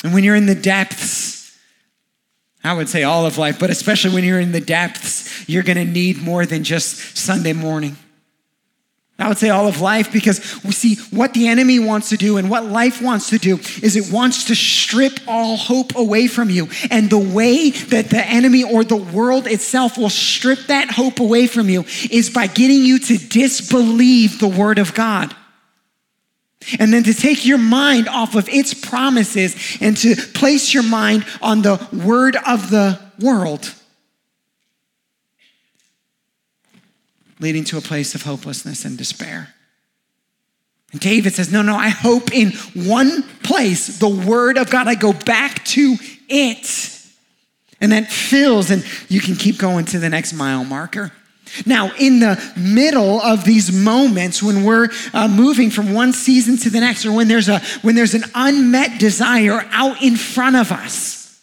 And 0.02 0.14
when 0.14 0.24
you're 0.24 0.36
in 0.36 0.46
the 0.46 0.54
depths, 0.54 1.39
I 2.62 2.74
would 2.74 2.88
say 2.88 3.04
all 3.04 3.24
of 3.24 3.38
life, 3.38 3.58
but 3.58 3.70
especially 3.70 4.14
when 4.14 4.24
you're 4.24 4.40
in 4.40 4.52
the 4.52 4.60
depths, 4.60 5.48
you're 5.48 5.62
going 5.62 5.78
to 5.78 5.84
need 5.84 6.20
more 6.20 6.44
than 6.44 6.62
just 6.62 7.16
Sunday 7.16 7.54
morning. 7.54 7.96
I 9.20 9.28
would 9.28 9.38
say 9.38 9.50
all 9.50 9.68
of 9.68 9.82
life 9.82 10.10
because 10.12 10.62
we 10.64 10.72
see 10.72 10.94
what 11.14 11.34
the 11.34 11.48
enemy 11.48 11.78
wants 11.78 12.08
to 12.08 12.16
do 12.16 12.38
and 12.38 12.48
what 12.48 12.64
life 12.64 13.02
wants 13.02 13.28
to 13.30 13.38
do 13.38 13.58
is 13.82 13.94
it 13.94 14.10
wants 14.10 14.44
to 14.44 14.54
strip 14.54 15.20
all 15.28 15.58
hope 15.58 15.94
away 15.94 16.26
from 16.26 16.48
you. 16.48 16.68
And 16.90 17.10
the 17.10 17.18
way 17.18 17.70
that 17.70 18.08
the 18.08 18.24
enemy 18.26 18.64
or 18.64 18.82
the 18.82 18.96
world 18.96 19.46
itself 19.46 19.98
will 19.98 20.08
strip 20.08 20.60
that 20.68 20.90
hope 20.90 21.20
away 21.20 21.46
from 21.46 21.68
you 21.68 21.84
is 22.10 22.30
by 22.30 22.46
getting 22.46 22.82
you 22.82 22.98
to 22.98 23.18
disbelieve 23.18 24.38
the 24.38 24.48
word 24.48 24.78
of 24.78 24.94
God. 24.94 25.36
And 26.78 26.92
then 26.92 27.02
to 27.04 27.14
take 27.14 27.46
your 27.46 27.58
mind 27.58 28.08
off 28.08 28.34
of 28.34 28.48
its 28.48 28.74
promises 28.74 29.78
and 29.80 29.96
to 29.98 30.14
place 30.14 30.74
your 30.74 30.82
mind 30.82 31.24
on 31.40 31.62
the 31.62 31.86
word 31.92 32.36
of 32.46 32.70
the 32.70 33.00
world. 33.18 33.74
leading 37.40 37.64
to 37.64 37.78
a 37.78 37.80
place 37.80 38.14
of 38.14 38.22
hopelessness 38.22 38.84
and 38.84 38.96
despair. 38.96 39.54
And 40.92 41.00
David 41.00 41.34
says, 41.34 41.50
No, 41.50 41.62
no, 41.62 41.74
I 41.74 41.88
hope 41.88 42.32
in 42.32 42.52
one 42.74 43.22
place, 43.42 43.98
the 43.98 44.08
word 44.08 44.58
of 44.58 44.70
God. 44.70 44.86
I 44.86 44.94
go 44.94 45.12
back 45.12 45.64
to 45.66 45.96
it. 46.28 46.96
And 47.80 47.92
that 47.92 48.12
fills, 48.12 48.70
and 48.70 48.84
you 49.08 49.20
can 49.20 49.36
keep 49.36 49.58
going 49.58 49.86
to 49.86 49.98
the 49.98 50.10
next 50.10 50.34
mile 50.34 50.64
marker. 50.64 51.12
Now, 51.66 51.92
in 51.98 52.20
the 52.20 52.40
middle 52.56 53.20
of 53.20 53.44
these 53.44 53.72
moments 53.72 54.42
when 54.42 54.64
we're 54.64 54.88
uh, 55.12 55.28
moving 55.28 55.70
from 55.70 55.92
one 55.92 56.12
season 56.12 56.56
to 56.58 56.70
the 56.70 56.80
next, 56.80 57.04
or 57.04 57.12
when 57.12 57.28
there's, 57.28 57.48
a, 57.48 57.60
when 57.82 57.94
there's 57.94 58.14
an 58.14 58.24
unmet 58.34 58.98
desire 59.00 59.66
out 59.70 60.02
in 60.02 60.16
front 60.16 60.56
of 60.56 60.72
us, 60.72 61.40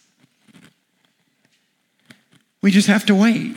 we 2.62 2.70
just 2.70 2.88
have 2.88 3.06
to 3.06 3.14
wait. 3.14 3.56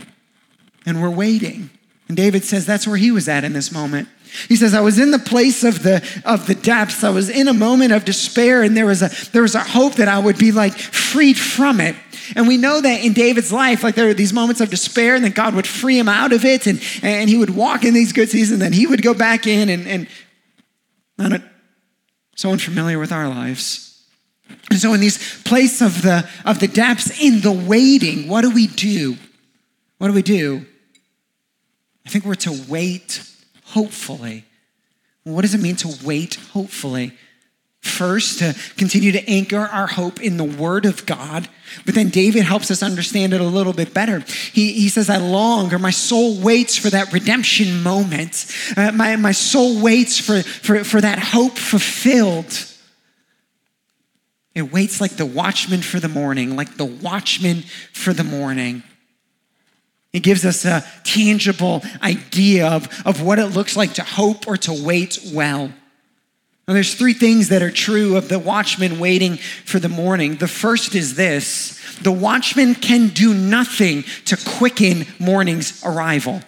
And 0.85 1.01
we're 1.01 1.09
waiting. 1.09 1.69
And 2.07 2.17
David 2.17 2.43
says 2.43 2.65
that's 2.65 2.87
where 2.87 2.97
he 2.97 3.11
was 3.11 3.29
at 3.29 3.43
in 3.43 3.53
this 3.53 3.71
moment. 3.71 4.09
He 4.47 4.55
says, 4.55 4.73
I 4.73 4.81
was 4.81 4.97
in 4.97 5.11
the 5.11 5.19
place 5.19 5.63
of 5.63 5.83
the, 5.83 6.03
of 6.25 6.47
the 6.47 6.55
depths. 6.55 7.03
I 7.03 7.09
was 7.09 7.29
in 7.29 7.47
a 7.47 7.53
moment 7.53 7.91
of 7.91 8.05
despair, 8.05 8.63
and 8.63 8.75
there 8.75 8.85
was, 8.85 9.01
a, 9.01 9.09
there 9.31 9.41
was 9.41 9.55
a 9.55 9.59
hope 9.59 9.95
that 9.95 10.07
I 10.07 10.19
would 10.19 10.37
be 10.37 10.51
like 10.51 10.73
freed 10.73 11.37
from 11.37 11.81
it. 11.81 11.95
And 12.35 12.47
we 12.47 12.57
know 12.57 12.81
that 12.81 13.03
in 13.03 13.13
David's 13.13 13.51
life, 13.51 13.83
like 13.83 13.95
there 13.95 14.09
are 14.09 14.13
these 14.13 14.33
moments 14.33 14.61
of 14.61 14.69
despair, 14.69 15.15
and 15.15 15.23
then 15.23 15.31
God 15.31 15.55
would 15.55 15.67
free 15.67 15.97
him 15.97 16.09
out 16.09 16.33
of 16.33 16.45
it, 16.45 16.67
and, 16.67 16.81
and 17.01 17.29
he 17.29 17.37
would 17.37 17.51
walk 17.51 17.83
in 17.83 17.93
these 17.93 18.13
good 18.13 18.29
seasons, 18.29 18.53
and 18.53 18.61
then 18.61 18.73
he 18.73 18.87
would 18.87 19.01
go 19.01 19.13
back 19.13 19.47
in, 19.47 19.69
and, 19.69 19.87
and 19.87 20.07
not 21.17 21.41
so 22.35 22.51
unfamiliar 22.51 22.99
with 22.99 23.11
our 23.11 23.29
lives. 23.29 23.87
And 24.69 24.79
so 24.79 24.93
in 24.93 24.99
these 24.99 25.41
place 25.43 25.81
of 25.81 26.01
the 26.01 26.27
of 26.45 26.59
the 26.59 26.67
depths, 26.67 27.21
in 27.21 27.41
the 27.41 27.51
waiting, 27.51 28.27
what 28.27 28.41
do 28.41 28.49
we 28.49 28.67
do? 28.67 29.17
What 29.97 30.07
do 30.07 30.13
we 30.13 30.21
do? 30.21 30.65
I 32.05 32.09
think 32.09 32.25
we're 32.25 32.35
to 32.35 32.65
wait 32.67 33.23
hopefully. 33.65 34.45
What 35.23 35.41
does 35.41 35.53
it 35.53 35.61
mean 35.61 35.75
to 35.77 35.93
wait 36.03 36.35
hopefully? 36.53 37.13
First, 37.81 38.39
to 38.39 38.55
continue 38.77 39.11
to 39.11 39.29
anchor 39.29 39.59
our 39.59 39.87
hope 39.87 40.21
in 40.21 40.37
the 40.37 40.43
Word 40.43 40.85
of 40.85 41.05
God. 41.05 41.47
But 41.85 41.95
then 41.95 42.09
David 42.09 42.43
helps 42.43 42.69
us 42.71 42.83
understand 42.83 43.33
it 43.33 43.41
a 43.41 43.45
little 43.45 43.73
bit 43.73 43.93
better. 43.93 44.19
He, 44.53 44.73
he 44.73 44.89
says, 44.89 45.09
I 45.09 45.17
long, 45.17 45.73
or 45.73 45.79
my 45.79 45.91
soul 45.91 46.39
waits 46.39 46.77
for 46.77 46.89
that 46.89 47.11
redemption 47.13 47.81
moment. 47.81 48.45
Uh, 48.75 48.91
my, 48.91 49.15
my 49.15 49.31
soul 49.31 49.81
waits 49.81 50.19
for, 50.19 50.41
for, 50.41 50.83
for 50.83 51.01
that 51.01 51.19
hope 51.19 51.57
fulfilled. 51.57 52.67
It 54.53 54.71
waits 54.71 54.99
like 54.99 55.11
the 55.11 55.25
watchman 55.25 55.81
for 55.81 55.99
the 55.99 56.09
morning, 56.09 56.55
like 56.55 56.75
the 56.75 56.85
watchman 56.85 57.63
for 57.93 58.13
the 58.13 58.23
morning. 58.23 58.83
It 60.13 60.23
gives 60.23 60.43
us 60.43 60.65
a 60.65 60.83
tangible 61.03 61.83
idea 62.03 62.67
of, 62.67 62.89
of 63.05 63.21
what 63.21 63.39
it 63.39 63.47
looks 63.47 63.77
like 63.77 63.93
to 63.93 64.03
hope 64.03 64.47
or 64.47 64.57
to 64.57 64.83
wait 64.83 65.19
well. 65.33 65.71
Now, 66.67 66.75
there's 66.75 66.93
three 66.93 67.13
things 67.13 67.49
that 67.49 67.63
are 67.63 67.71
true 67.71 68.15
of 68.15 68.29
the 68.29 68.39
watchman 68.39 68.99
waiting 68.99 69.37
for 69.37 69.79
the 69.79 69.89
morning. 69.89 70.35
The 70.35 70.47
first 70.47 70.95
is 70.95 71.15
this 71.15 71.79
the 72.01 72.11
watchman 72.11 72.75
can 72.75 73.09
do 73.09 73.33
nothing 73.33 74.03
to 74.25 74.37
quicken 74.37 75.05
morning's 75.19 75.83
arrival. 75.83 76.41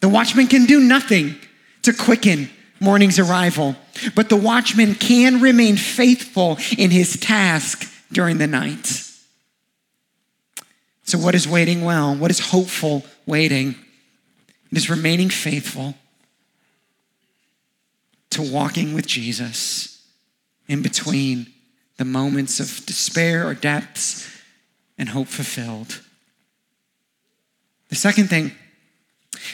The 0.00 0.08
watchman 0.08 0.48
can 0.48 0.66
do 0.66 0.80
nothing 0.80 1.36
to 1.82 1.92
quicken 1.92 2.50
morning's 2.78 3.18
arrival, 3.18 3.74
but 4.14 4.28
the 4.28 4.36
watchman 4.36 4.94
can 4.94 5.40
remain 5.40 5.76
faithful 5.76 6.58
in 6.76 6.90
his 6.90 7.18
task 7.18 7.90
during 8.12 8.36
the 8.36 8.46
night. 8.46 9.00
So, 11.04 11.18
what 11.18 11.34
is 11.34 11.48
waiting 11.48 11.84
well? 11.84 12.14
What 12.14 12.30
is 12.30 12.40
hopeful 12.40 13.04
waiting? 13.26 13.74
It 14.70 14.76
is 14.76 14.90
remaining 14.90 15.30
faithful 15.30 15.94
to 18.34 18.42
walking 18.42 18.94
with 18.94 19.06
Jesus 19.06 20.02
in 20.68 20.82
between 20.82 21.46
the 21.96 22.04
moments 22.04 22.60
of 22.60 22.84
despair 22.86 23.46
or 23.46 23.54
depths 23.54 24.30
and 24.98 25.08
hope 25.08 25.28
fulfilled. 25.28 26.00
The 27.88 27.96
second 27.96 28.28
thing 28.28 28.52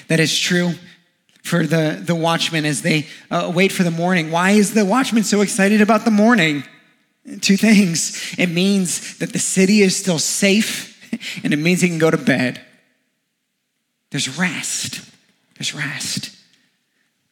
that 0.08 0.20
is 0.20 0.38
true 0.38 0.72
for 1.42 1.66
the, 1.66 2.00
the 2.02 2.14
watchmen 2.14 2.64
as 2.64 2.82
they 2.82 3.06
uh, 3.30 3.50
wait 3.54 3.72
for 3.72 3.82
the 3.82 3.90
morning. 3.90 4.30
Why 4.30 4.52
is 4.52 4.74
the 4.74 4.84
watchman 4.84 5.24
so 5.24 5.40
excited 5.40 5.80
about 5.80 6.04
the 6.04 6.10
morning? 6.10 6.64
Two 7.40 7.56
things. 7.56 8.34
It 8.38 8.48
means 8.48 9.18
that 9.18 9.32
the 9.32 9.38
city 9.38 9.82
is 9.82 9.96
still 9.96 10.18
safe, 10.18 11.42
and 11.44 11.52
it 11.52 11.58
means 11.58 11.80
he 11.80 11.88
can 11.88 11.98
go 11.98 12.10
to 12.10 12.16
bed. 12.16 12.60
There's 14.10 14.38
rest. 14.38 15.02
There's 15.56 15.74
rest. 15.74 16.36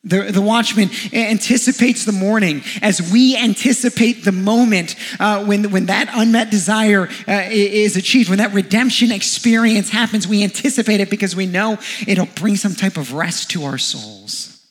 The, 0.09 0.33
the 0.33 0.41
watchman 0.41 0.89
anticipates 1.13 2.07
the 2.07 2.13
morning 2.13 2.63
as 2.81 3.13
we 3.13 3.37
anticipate 3.37 4.25
the 4.25 4.33
moment 4.33 4.97
uh, 5.21 5.45
when, 5.45 5.71
when 5.71 5.87
that 5.87 6.09
unmet 6.15 6.51
desire 6.51 7.11
uh, 7.29 7.49
is 7.51 7.95
achieved, 7.95 8.31
when 8.31 8.39
that 8.39 8.55
redemption 8.55 9.13
experience 9.13 9.91
happens. 9.91 10.27
We 10.27 10.43
anticipate 10.43 11.01
it 11.01 11.11
because 11.11 11.37
we 11.37 11.45
know 11.45 11.77
it'll 12.07 12.25
bring 12.25 12.57
some 12.57 12.75
type 12.75 12.97
of 12.97 13.13
rest 13.13 13.51
to 13.51 13.65
our 13.65 13.77
souls. 13.77 14.67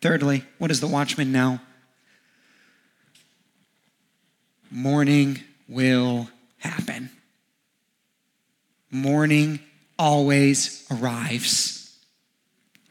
Thirdly, 0.00 0.42
what 0.58 0.68
does 0.68 0.80
the 0.80 0.88
watchman 0.88 1.30
know? 1.30 1.60
Morning 4.68 5.38
will 5.68 6.28
happen. 6.58 7.10
Morning 8.90 9.60
always 9.96 10.84
arrives 10.90 11.79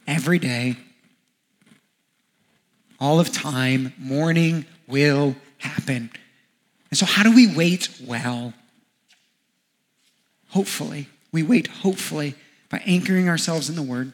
every 0.09 0.39
day, 0.39 0.75
all 2.99 3.19
of 3.19 3.31
time, 3.31 3.93
morning 3.97 4.65
will 4.87 5.35
happen. 5.59 6.09
And 6.89 6.97
so, 6.97 7.05
how 7.05 7.23
do 7.23 7.33
we 7.33 7.55
wait 7.55 7.89
well? 8.05 8.53
Hopefully, 10.49 11.07
we 11.31 11.43
wait 11.43 11.67
hopefully 11.67 12.33
by 12.69 12.79
anchoring 12.85 13.29
ourselves 13.29 13.69
in 13.69 13.75
the 13.75 13.83
Word, 13.83 14.11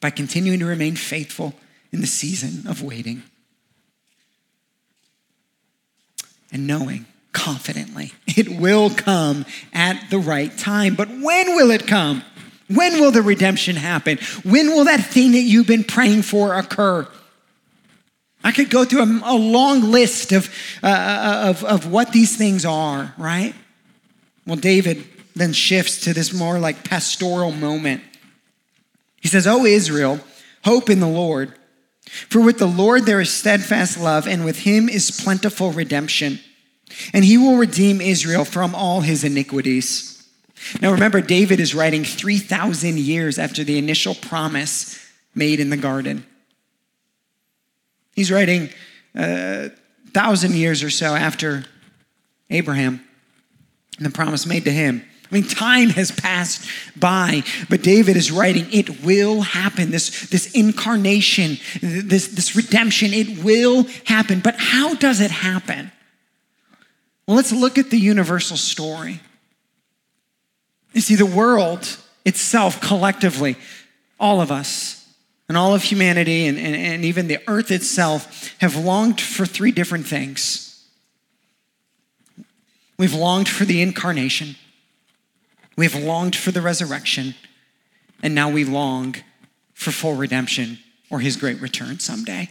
by 0.00 0.10
continuing 0.10 0.60
to 0.60 0.66
remain 0.66 0.94
faithful 0.94 1.54
in 1.92 2.00
the 2.00 2.06
season 2.06 2.70
of 2.70 2.82
waiting, 2.82 3.24
and 6.52 6.66
knowing 6.66 7.06
confidently 7.32 8.12
it 8.26 8.48
will 8.48 8.90
come 8.90 9.44
at 9.72 10.08
the 10.10 10.18
right 10.18 10.56
time. 10.56 10.94
But 10.94 11.08
when 11.08 11.56
will 11.56 11.72
it 11.72 11.86
come? 11.86 12.22
When 12.68 13.00
will 13.00 13.12
the 13.12 13.22
redemption 13.22 13.76
happen? 13.76 14.18
When 14.44 14.70
will 14.70 14.84
that 14.84 15.00
thing 15.00 15.32
that 15.32 15.42
you've 15.42 15.66
been 15.66 15.84
praying 15.84 16.22
for 16.22 16.54
occur? 16.54 17.06
I 18.42 18.52
could 18.52 18.70
go 18.70 18.84
through 18.84 19.02
a, 19.02 19.20
a 19.24 19.36
long 19.36 19.82
list 19.90 20.32
of, 20.32 20.48
uh, 20.82 20.86
uh, 20.86 21.48
of, 21.50 21.64
of 21.64 21.90
what 21.90 22.12
these 22.12 22.36
things 22.36 22.64
are, 22.64 23.14
right? 23.18 23.54
Well, 24.46 24.56
David 24.56 25.04
then 25.34 25.52
shifts 25.52 26.00
to 26.02 26.14
this 26.14 26.32
more 26.32 26.58
like 26.58 26.84
pastoral 26.84 27.52
moment. 27.52 28.02
He 29.20 29.28
says, 29.28 29.46
Oh, 29.46 29.64
Israel, 29.64 30.20
hope 30.64 30.88
in 30.88 31.00
the 31.00 31.08
Lord. 31.08 31.52
For 32.06 32.40
with 32.40 32.58
the 32.58 32.66
Lord 32.66 33.04
there 33.04 33.20
is 33.20 33.32
steadfast 33.32 33.98
love, 33.98 34.28
and 34.28 34.44
with 34.44 34.60
him 34.60 34.88
is 34.88 35.10
plentiful 35.10 35.72
redemption. 35.72 36.38
And 37.12 37.24
he 37.24 37.36
will 37.36 37.56
redeem 37.56 38.00
Israel 38.00 38.44
from 38.44 38.74
all 38.74 39.00
his 39.00 39.24
iniquities. 39.24 40.15
Now 40.80 40.92
remember, 40.92 41.20
David 41.20 41.60
is 41.60 41.74
writing 41.74 42.04
3,000 42.04 42.98
years 42.98 43.38
after 43.38 43.64
the 43.64 43.78
initial 43.78 44.14
promise 44.14 45.02
made 45.34 45.60
in 45.60 45.70
the 45.70 45.76
garden. 45.76 46.26
He's 48.14 48.30
writing 48.30 48.70
a 49.14 49.66
uh, 49.66 49.68
thousand 50.12 50.54
years 50.54 50.82
or 50.82 50.90
so 50.90 51.14
after 51.14 51.64
Abraham 52.50 53.06
and 53.98 54.06
the 54.06 54.10
promise 54.10 54.46
made 54.46 54.64
to 54.64 54.72
him. 54.72 55.02
I 55.30 55.34
mean, 55.34 55.44
time 55.44 55.88
has 55.90 56.12
passed 56.12 56.68
by, 56.94 57.42
but 57.68 57.82
David 57.82 58.16
is 58.16 58.30
writing, 58.30 58.66
it 58.72 59.04
will 59.04 59.42
happen. 59.42 59.90
This, 59.90 60.28
this 60.28 60.52
incarnation, 60.52 61.58
this, 61.82 62.28
this 62.28 62.54
redemption, 62.54 63.12
it 63.12 63.42
will 63.42 63.86
happen. 64.04 64.40
But 64.40 64.54
how 64.56 64.94
does 64.94 65.20
it 65.20 65.32
happen? 65.32 65.90
Well, 67.26 67.36
let's 67.36 67.52
look 67.52 67.76
at 67.76 67.90
the 67.90 67.98
universal 67.98 68.56
story. 68.56 69.20
See, 71.06 71.14
the 71.14 71.24
world 71.24 71.98
itself, 72.24 72.80
collectively, 72.80 73.54
all 74.18 74.40
of 74.40 74.50
us, 74.50 75.08
and 75.48 75.56
all 75.56 75.72
of 75.72 75.84
humanity, 75.84 76.48
and, 76.48 76.58
and, 76.58 76.74
and 76.74 77.04
even 77.04 77.28
the 77.28 77.38
earth 77.46 77.70
itself, 77.70 78.52
have 78.58 78.74
longed 78.74 79.20
for 79.20 79.46
three 79.46 79.70
different 79.70 80.04
things. 80.04 80.84
We've 82.98 83.14
longed 83.14 83.48
for 83.48 83.64
the 83.64 83.82
incarnation, 83.82 84.56
we've 85.76 85.94
longed 85.94 86.34
for 86.34 86.50
the 86.50 86.60
resurrection, 86.60 87.36
and 88.20 88.34
now 88.34 88.50
we 88.50 88.64
long 88.64 89.14
for 89.74 89.92
full 89.92 90.16
redemption 90.16 90.80
or 91.08 91.20
his 91.20 91.36
great 91.36 91.60
return 91.60 92.00
someday. 92.00 92.50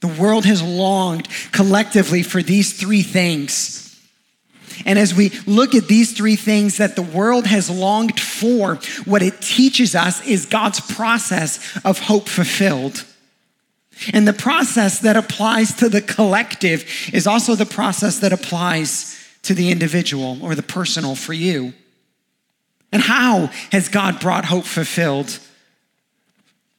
The 0.00 0.08
world 0.08 0.46
has 0.46 0.62
longed 0.62 1.28
collectively 1.52 2.22
for 2.22 2.42
these 2.42 2.72
three 2.72 3.02
things. 3.02 3.93
And 4.84 4.98
as 4.98 5.14
we 5.14 5.30
look 5.46 5.74
at 5.74 5.88
these 5.88 6.12
three 6.12 6.36
things 6.36 6.78
that 6.78 6.96
the 6.96 7.02
world 7.02 7.46
has 7.46 7.70
longed 7.70 8.20
for, 8.20 8.76
what 9.04 9.22
it 9.22 9.40
teaches 9.40 9.94
us 9.94 10.26
is 10.26 10.46
God's 10.46 10.80
process 10.80 11.78
of 11.84 11.98
hope 11.98 12.28
fulfilled. 12.28 13.04
And 14.12 14.26
the 14.26 14.32
process 14.32 15.00
that 15.00 15.16
applies 15.16 15.74
to 15.76 15.88
the 15.88 16.02
collective 16.02 17.10
is 17.12 17.26
also 17.26 17.54
the 17.54 17.66
process 17.66 18.18
that 18.20 18.32
applies 18.32 19.20
to 19.42 19.54
the 19.54 19.70
individual 19.70 20.38
or 20.42 20.54
the 20.54 20.62
personal 20.62 21.14
for 21.14 21.32
you. 21.32 21.74
And 22.92 23.02
how 23.02 23.50
has 23.72 23.88
God 23.88 24.20
brought 24.20 24.44
hope 24.44 24.64
fulfilled? 24.64 25.38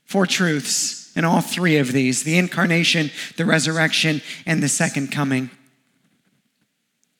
Four 0.05 0.25
truths 0.25 1.11
in 1.15 1.25
all 1.25 1.41
three 1.41 1.77
of 1.77 1.91
these 1.91 2.23
the 2.23 2.37
incarnation, 2.37 3.11
the 3.37 3.45
resurrection, 3.45 4.21
and 4.45 4.61
the 4.61 4.69
second 4.69 5.11
coming. 5.11 5.49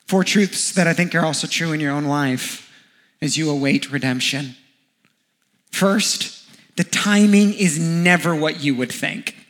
Four 0.06 0.24
truths 0.24 0.74
that 0.74 0.88
I 0.88 0.94
think 0.94 1.15
are 1.15 1.26
also 1.26 1.48
true 1.48 1.74
in 1.74 1.80
your 1.80 1.91
own 1.91 2.06
life 2.06 2.72
as 3.22 3.38
you 3.38 3.50
await 3.50 3.91
redemption. 3.91 4.56
First, 5.72 6.48
the 6.78 6.84
timing 6.84 7.54
is 7.54 7.80
never 7.80 8.36
what 8.36 8.63
you 8.63 8.76
would 8.76 8.91
think. 8.91 9.36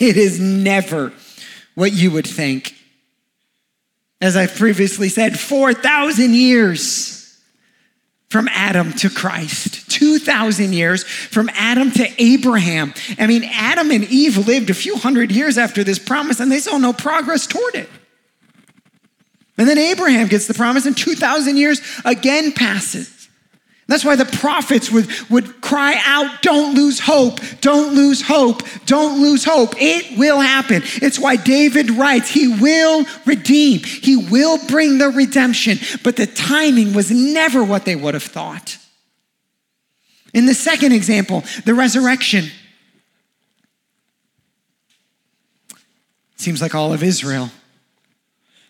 It 0.00 0.16
is 0.16 0.40
never 0.40 1.12
what 1.76 1.92
you 1.92 2.10
would 2.10 2.26
think. 2.26 2.74
As 4.20 4.36
I 4.36 4.48
previously 4.48 5.08
said, 5.08 5.38
4,000 5.38 6.34
years 6.34 7.40
from 8.28 8.48
Adam 8.48 8.92
to 8.94 9.08
Christ, 9.08 9.88
2,000 9.90 10.72
years 10.72 11.04
from 11.04 11.48
Adam 11.54 11.90
to 11.92 12.08
Abraham. 12.18 12.92
I 13.18 13.26
mean, 13.26 13.44
Adam 13.44 13.90
and 13.90 14.04
Eve 14.04 14.48
lived 14.48 14.70
a 14.70 14.74
few 14.74 14.96
hundred 14.96 15.30
years 15.30 15.56
after 15.56 15.84
this 15.84 15.98
promise 15.98 16.40
and 16.40 16.50
they 16.50 16.58
saw 16.58 16.78
no 16.78 16.92
progress 16.92 17.46
toward 17.46 17.76
it. 17.76 17.88
And 19.58 19.68
then 19.68 19.78
Abraham 19.78 20.28
gets 20.28 20.46
the 20.46 20.54
promise, 20.54 20.86
and 20.86 20.96
2,000 20.96 21.56
years 21.56 21.80
again 22.04 22.52
passes. 22.52 23.16
That's 23.88 24.04
why 24.04 24.16
the 24.16 24.24
prophets 24.24 24.90
would, 24.90 25.08
would 25.30 25.60
cry 25.60 26.00
out, 26.04 26.42
Don't 26.42 26.74
lose 26.74 26.98
hope, 26.98 27.38
don't 27.60 27.94
lose 27.94 28.20
hope, 28.20 28.62
don't 28.84 29.20
lose 29.20 29.44
hope. 29.44 29.74
It 29.78 30.18
will 30.18 30.40
happen. 30.40 30.82
It's 30.84 31.20
why 31.20 31.36
David 31.36 31.90
writes, 31.90 32.28
He 32.28 32.48
will 32.48 33.06
redeem, 33.24 33.84
He 33.84 34.16
will 34.16 34.58
bring 34.66 34.98
the 34.98 35.08
redemption. 35.08 35.78
But 36.02 36.16
the 36.16 36.26
timing 36.26 36.94
was 36.94 37.12
never 37.12 37.62
what 37.62 37.84
they 37.84 37.94
would 37.94 38.14
have 38.14 38.24
thought. 38.24 38.76
In 40.34 40.46
the 40.46 40.54
second 40.54 40.92
example, 40.92 41.44
the 41.64 41.74
resurrection. 41.74 42.46
Seems 46.34 46.60
like 46.60 46.74
all 46.74 46.92
of 46.92 47.02
Israel 47.02 47.50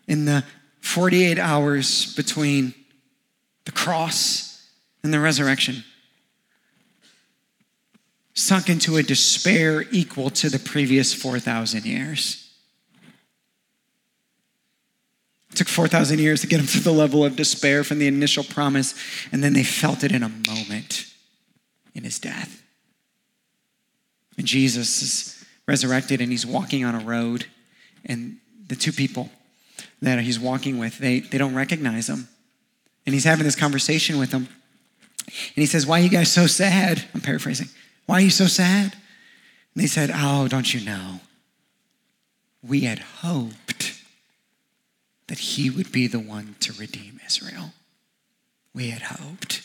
in 0.07 0.27
the 0.27 0.45
48 0.87 1.39
hours 1.39 2.15
between 2.15 2.73
the 3.65 3.73
cross 3.73 4.71
and 5.03 5.13
the 5.13 5.21
resurrection, 5.21 5.85
sunk 8.35 8.71
into 8.71 8.97
a 8.97 9.03
despair 9.03 9.85
equal 9.91 10.31
to 10.31 10.49
the 10.49 10.59
previous 10.61 11.13
4,000 11.13 11.85
years. 11.85 12.51
It 15.51 15.57
took 15.57 15.69
4,000 15.69 16.19
years 16.19 16.41
to 16.43 16.47
get 16.47 16.59
them 16.59 16.67
to 16.69 16.81
the 16.81 16.93
level 16.93 17.25
of 17.25 17.37
despair 17.37 17.83
from 17.83 17.99
the 17.99 18.07
initial 18.07 18.45
promise, 18.45 18.95
and 19.33 19.43
then 19.43 19.53
they 19.53 19.65
felt 19.65 20.05
it 20.05 20.13
in 20.13 20.23
a 20.23 20.31
moment 20.49 21.13
in 21.95 22.05
his 22.05 22.19
death. 22.19 22.63
And 24.39 24.47
Jesus 24.47 25.03
is 25.03 25.45
resurrected 25.67 26.21
and 26.21 26.31
he's 26.31 26.47
walking 26.47 26.85
on 26.85 26.95
a 26.95 27.05
road, 27.05 27.47
and 28.05 28.39
the 28.69 28.77
two 28.77 28.93
people 28.93 29.31
that 30.03 30.21
he's 30.21 30.39
walking 30.39 30.79
with, 30.79 30.99
they, 30.99 31.21
they 31.21 31.39
don't 31.39 31.55
recognize 31.55 32.09
him. 32.09 32.29
And 33.05 33.15
he's 33.15 33.25
having 33.25 33.45
this 33.45 33.57
conversation 33.57 34.19
with 34.19 34.31
them. 34.31 34.49
And 35.27 35.55
he 35.55 35.67
says, 35.67 35.87
Why 35.87 36.01
are 36.01 36.03
you 36.03 36.11
guys 36.11 36.31
so 36.31 36.47
sad? 36.47 37.05
I'm 37.15 37.21
paraphrasing. 37.21 37.69
Why 38.07 38.17
are 38.17 38.21
you 38.23 38.31
so 38.31 38.47
sad? 38.47 38.93
And 38.93 39.83
they 39.83 39.87
said, 39.87 40.11
Oh, 40.13 40.49
don't 40.49 40.73
you 40.73 40.85
know? 40.85 41.21
We 42.63 42.81
had 42.81 42.99
hoped 42.99 44.03
that 45.29 45.39
he 45.39 45.71
would 45.71 45.93
be 45.93 46.07
the 46.07 46.21
one 46.21 46.57
to 46.61 46.73
redeem 46.75 47.21
Israel. 47.27 47.73
We 48.75 48.91
had 48.91 49.03
hoped. 49.03 49.63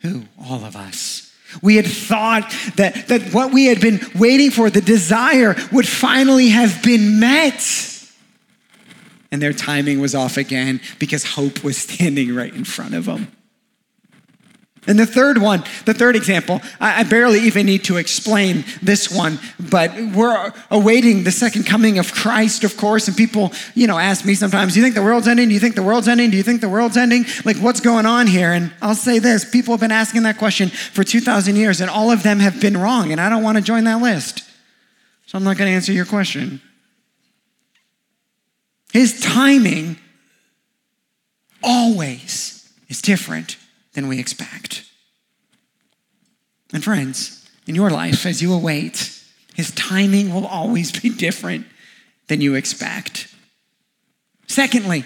Who? 0.00 0.24
All 0.42 0.64
of 0.64 0.76
us. 0.76 1.32
We 1.62 1.76
had 1.76 1.86
thought 1.86 2.52
that, 2.76 3.08
that 3.08 3.32
what 3.32 3.52
we 3.52 3.66
had 3.66 3.80
been 3.80 4.00
waiting 4.14 4.50
for, 4.50 4.70
the 4.70 4.80
desire, 4.80 5.54
would 5.72 5.86
finally 5.86 6.48
have 6.48 6.82
been 6.82 7.20
met. 7.20 7.93
And 9.30 9.42
their 9.42 9.52
timing 9.52 10.00
was 10.00 10.14
off 10.14 10.36
again 10.36 10.80
because 10.98 11.24
hope 11.24 11.64
was 11.64 11.76
standing 11.76 12.34
right 12.34 12.54
in 12.54 12.64
front 12.64 12.94
of 12.94 13.06
them. 13.06 13.32
And 14.86 14.98
the 14.98 15.06
third 15.06 15.38
one, 15.38 15.64
the 15.86 15.94
third 15.94 16.14
example, 16.14 16.60
I, 16.78 17.04
barely 17.04 17.40
even 17.40 17.66
need 17.66 17.84
to 17.84 17.96
explain 17.96 18.64
this 18.82 19.10
one, 19.10 19.38
but 19.58 19.92
we're 20.14 20.52
awaiting 20.70 21.24
the 21.24 21.30
second 21.30 21.64
coming 21.64 21.98
of 21.98 22.12
Christ, 22.12 22.64
of 22.64 22.76
course. 22.76 23.08
And 23.08 23.16
people, 23.16 23.52
you 23.74 23.86
know, 23.86 23.98
ask 23.98 24.26
me 24.26 24.34
sometimes, 24.34 24.74
do 24.74 24.80
you 24.80 24.84
think 24.84 24.94
the 24.94 25.02
world's 25.02 25.26
ending? 25.26 25.48
Do 25.48 25.54
you 25.54 25.60
think 25.60 25.74
the 25.74 25.82
world's 25.82 26.08
ending? 26.08 26.30
Do 26.30 26.36
you 26.36 26.42
think 26.42 26.60
the 26.60 26.68
world's 26.68 26.96
ending? 26.96 27.24
Like, 27.44 27.56
what's 27.58 27.80
going 27.80 28.04
on 28.04 28.26
here? 28.26 28.52
And 28.52 28.72
I'll 28.82 28.94
say 28.94 29.18
this 29.18 29.44
people 29.48 29.72
have 29.72 29.80
been 29.80 29.92
asking 29.92 30.24
that 30.24 30.38
question 30.38 30.68
for 30.68 31.02
2,000 31.02 31.56
years, 31.56 31.80
and 31.80 31.88
all 31.88 32.10
of 32.10 32.22
them 32.22 32.40
have 32.40 32.60
been 32.60 32.76
wrong. 32.76 33.10
And 33.10 33.20
I 33.20 33.30
don't 33.30 33.42
want 33.42 33.56
to 33.56 33.64
join 33.64 33.84
that 33.84 34.02
list. 34.02 34.42
So 35.26 35.38
I'm 35.38 35.44
not 35.44 35.56
going 35.56 35.70
to 35.70 35.74
answer 35.74 35.92
your 35.92 36.04
question. 36.04 36.60
His 38.94 39.20
timing 39.20 39.98
always 41.64 42.72
is 42.88 43.02
different 43.02 43.56
than 43.94 44.06
we 44.06 44.20
expect. 44.20 44.88
And 46.72 46.82
friends, 46.82 47.50
in 47.66 47.74
your 47.74 47.90
life, 47.90 48.24
as 48.24 48.40
you 48.40 48.52
await, 48.52 49.20
his 49.52 49.72
timing 49.72 50.32
will 50.32 50.46
always 50.46 50.92
be 50.92 51.10
different 51.10 51.66
than 52.28 52.40
you 52.40 52.54
expect. 52.54 53.34
Secondly, 54.46 55.04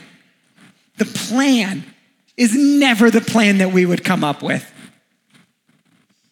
the 0.99 1.07
plan 1.07 1.83
is 2.37 2.55
never 2.55 3.11
the 3.11 3.23
plan 3.23 3.57
that 3.59 3.73
we 3.73 3.87
would 3.87 4.05
come 4.05 4.23
up 4.23 4.43
with. 4.43 4.71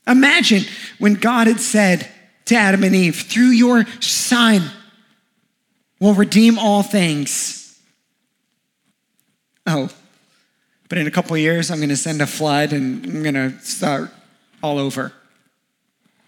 Imagine 0.06 0.64
when 0.98 1.14
God 1.14 1.46
had 1.46 1.60
said 1.60 2.06
to 2.44 2.54
Adam 2.54 2.84
and 2.84 2.94
Eve, 2.94 3.16
through 3.16 3.48
your 3.48 3.86
son 4.00 4.70
will 6.00 6.14
redeem 6.14 6.58
all 6.58 6.82
things. 6.82 7.78
Oh, 9.66 9.90
but 10.88 10.98
in 10.98 11.06
a 11.06 11.10
couple 11.10 11.36
years, 11.36 11.70
I'm 11.70 11.78
going 11.78 11.88
to 11.88 11.96
send 11.96 12.22
a 12.22 12.26
flood 12.26 12.72
and 12.72 13.04
I'm 13.04 13.22
going 13.22 13.34
to 13.34 13.58
start 13.60 14.10
all 14.62 14.78
over. 14.78 15.12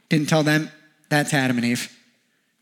Didn't 0.08 0.28
tell 0.28 0.42
them 0.42 0.70
that's 1.08 1.32
Adam 1.32 1.58
and 1.58 1.66
Eve. 1.66 1.97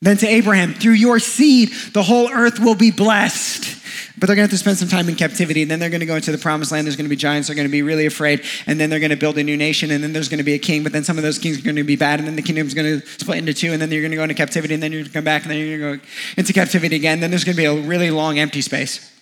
Then 0.03 0.19
to 0.19 0.27
Abraham, 0.27 0.75
through 0.75 0.93
your 0.93 1.19
seed, 1.19 1.73
the 1.93 2.03
whole 2.03 2.31
earth 2.31 2.61
will 2.61 2.75
be 2.75 2.91
blessed. 2.91 3.75
But 4.19 4.27
they're 4.27 4.37
going 4.37 4.49
to 4.49 4.51
have 4.51 4.59
to 4.59 4.63
spend 4.63 4.79
some 4.79 4.89
time 4.89 5.09
in 5.09 5.15
captivity, 5.15 5.63
and 5.63 5.71
then 5.71 5.79
they're 5.79 5.91
going 5.91 6.01
to 6.01 6.07
go 6.07 6.17
into 6.17 6.33
the 6.33 6.39
promised 6.39 6.73
land. 6.73 6.87
There's 6.87 6.97
going 6.97 7.05
to 7.05 7.11
be 7.11 7.17
giants. 7.17 7.49
They're 7.49 7.55
going 7.55 7.69
to 7.69 7.73
be 7.73 7.83
really 7.83 8.07
afraid, 8.07 8.45
and 8.67 8.81
then 8.81 8.89
they're 8.89 9.01
going 9.01 9.11
to 9.11 9.17
build 9.17 9.37
a 9.37 9.43
new 9.43 9.57
nation, 9.57 9.91
and 9.91 10.03
then 10.03 10.13
there's 10.15 10.29
going 10.29 10.39
to 10.39 10.45
be 10.45 10.55
a 10.55 10.59
king. 10.59 10.83
But 10.83 10.93
then 10.93 11.05
some 11.05 11.19
of 11.19 11.23
those 11.23 11.39
kings 11.39 11.59
are 11.59 11.63
going 11.63 11.77
to 11.77 11.85
be 11.85 11.97
bad, 11.97 12.19
and 12.19 12.27
then 12.27 12.37
the 12.37 12.43
kingdom's 12.43 12.73
going 12.73 13.01
to 13.01 13.07
split 13.07 13.39
into 13.39 13.53
two, 13.53 13.73
and 13.73 13.81
then 13.81 13.91
you're 13.91 14.01
going 14.01 14.11
to 14.11 14.17
go 14.17 14.23
into 14.23 14.35
captivity, 14.35 14.73
and 14.73 14.83
then 14.83 14.91
you're 14.93 15.03
going 15.03 15.13
to 15.13 15.15
come 15.15 15.25
back, 15.25 15.43
and 15.43 15.51
then 15.51 15.59
you're 15.59 15.79
going 15.79 16.01
to 16.01 16.07
go 16.07 16.11
into 16.39 16.53
captivity 16.53 16.97
again. 16.97 17.21
Then 17.21 17.31
there's 17.31 17.45
going 17.45 17.57
to 17.57 17.61
be 17.61 17.67
a 17.67 17.75
really 17.75 18.11
long 18.11 18.39
empty 18.39 18.63
space. 18.63 19.13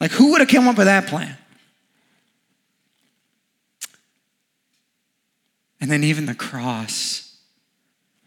Like, 0.00 0.12
who 0.12 0.30
would 0.30 0.40
have 0.40 0.48
come 0.48 0.68
up 0.68 0.76
with 0.76 0.86
that 0.86 1.08
plan? 1.08 1.36
And 5.80 5.90
then 5.90 6.04
even 6.04 6.26
the 6.26 6.34
cross. 6.34 7.27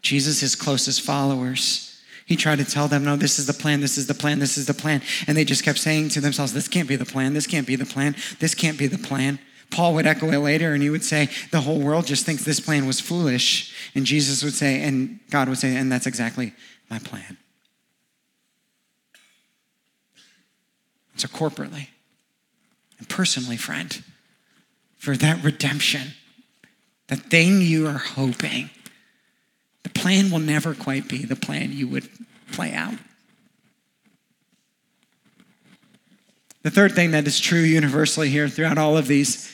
Jesus, 0.02 0.40
his 0.40 0.54
closest 0.54 1.00
followers, 1.00 2.00
he 2.26 2.36
tried 2.36 2.58
to 2.58 2.64
tell 2.64 2.88
them, 2.88 3.04
no, 3.04 3.16
this 3.16 3.38
is 3.38 3.46
the 3.46 3.52
plan, 3.52 3.80
this 3.80 3.96
is 3.96 4.06
the 4.06 4.14
plan, 4.14 4.38
this 4.38 4.58
is 4.58 4.66
the 4.66 4.74
plan. 4.74 5.00
And 5.26 5.36
they 5.36 5.44
just 5.44 5.64
kept 5.64 5.78
saying 5.78 6.10
to 6.10 6.20
themselves, 6.20 6.52
this 6.52 6.68
can't 6.68 6.88
be 6.88 6.96
the 6.96 7.04
plan, 7.04 7.34
this 7.34 7.46
can't 7.46 7.66
be 7.66 7.76
the 7.76 7.86
plan, 7.86 8.16
this 8.40 8.54
can't 8.54 8.78
be 8.78 8.86
the 8.86 8.98
plan. 8.98 9.38
Paul 9.70 9.94
would 9.94 10.06
echo 10.06 10.30
it 10.30 10.38
later 10.38 10.74
and 10.74 10.82
he 10.82 10.90
would 10.90 11.04
say, 11.04 11.28
the 11.50 11.62
whole 11.62 11.80
world 11.80 12.06
just 12.06 12.26
thinks 12.26 12.44
this 12.44 12.60
plan 12.60 12.86
was 12.86 13.00
foolish. 13.00 13.74
And 13.94 14.04
Jesus 14.04 14.44
would 14.44 14.54
say, 14.54 14.82
and 14.82 15.18
God 15.30 15.48
would 15.48 15.58
say, 15.58 15.74
and 15.76 15.90
that's 15.90 16.06
exactly 16.06 16.52
my 16.90 16.98
plan. 16.98 17.38
So, 21.16 21.28
corporately 21.28 21.88
and 22.98 23.08
personally, 23.08 23.56
friend, 23.56 24.02
for 24.96 25.16
that 25.16 25.42
redemption, 25.44 26.12
that 27.08 27.18
thing 27.18 27.60
you 27.60 27.86
are 27.86 27.98
hoping, 27.98 28.70
the 29.82 29.90
plan 29.90 30.30
will 30.30 30.38
never 30.38 30.74
quite 30.74 31.08
be 31.08 31.24
the 31.24 31.36
plan 31.36 31.72
you 31.72 31.88
would 31.88 32.08
play 32.52 32.72
out. 32.72 32.94
The 36.62 36.70
third 36.70 36.92
thing 36.92 37.10
that 37.10 37.26
is 37.26 37.40
true 37.40 37.60
universally 37.60 38.28
here 38.28 38.48
throughout 38.48 38.78
all 38.78 38.96
of 38.96 39.08
these 39.08 39.52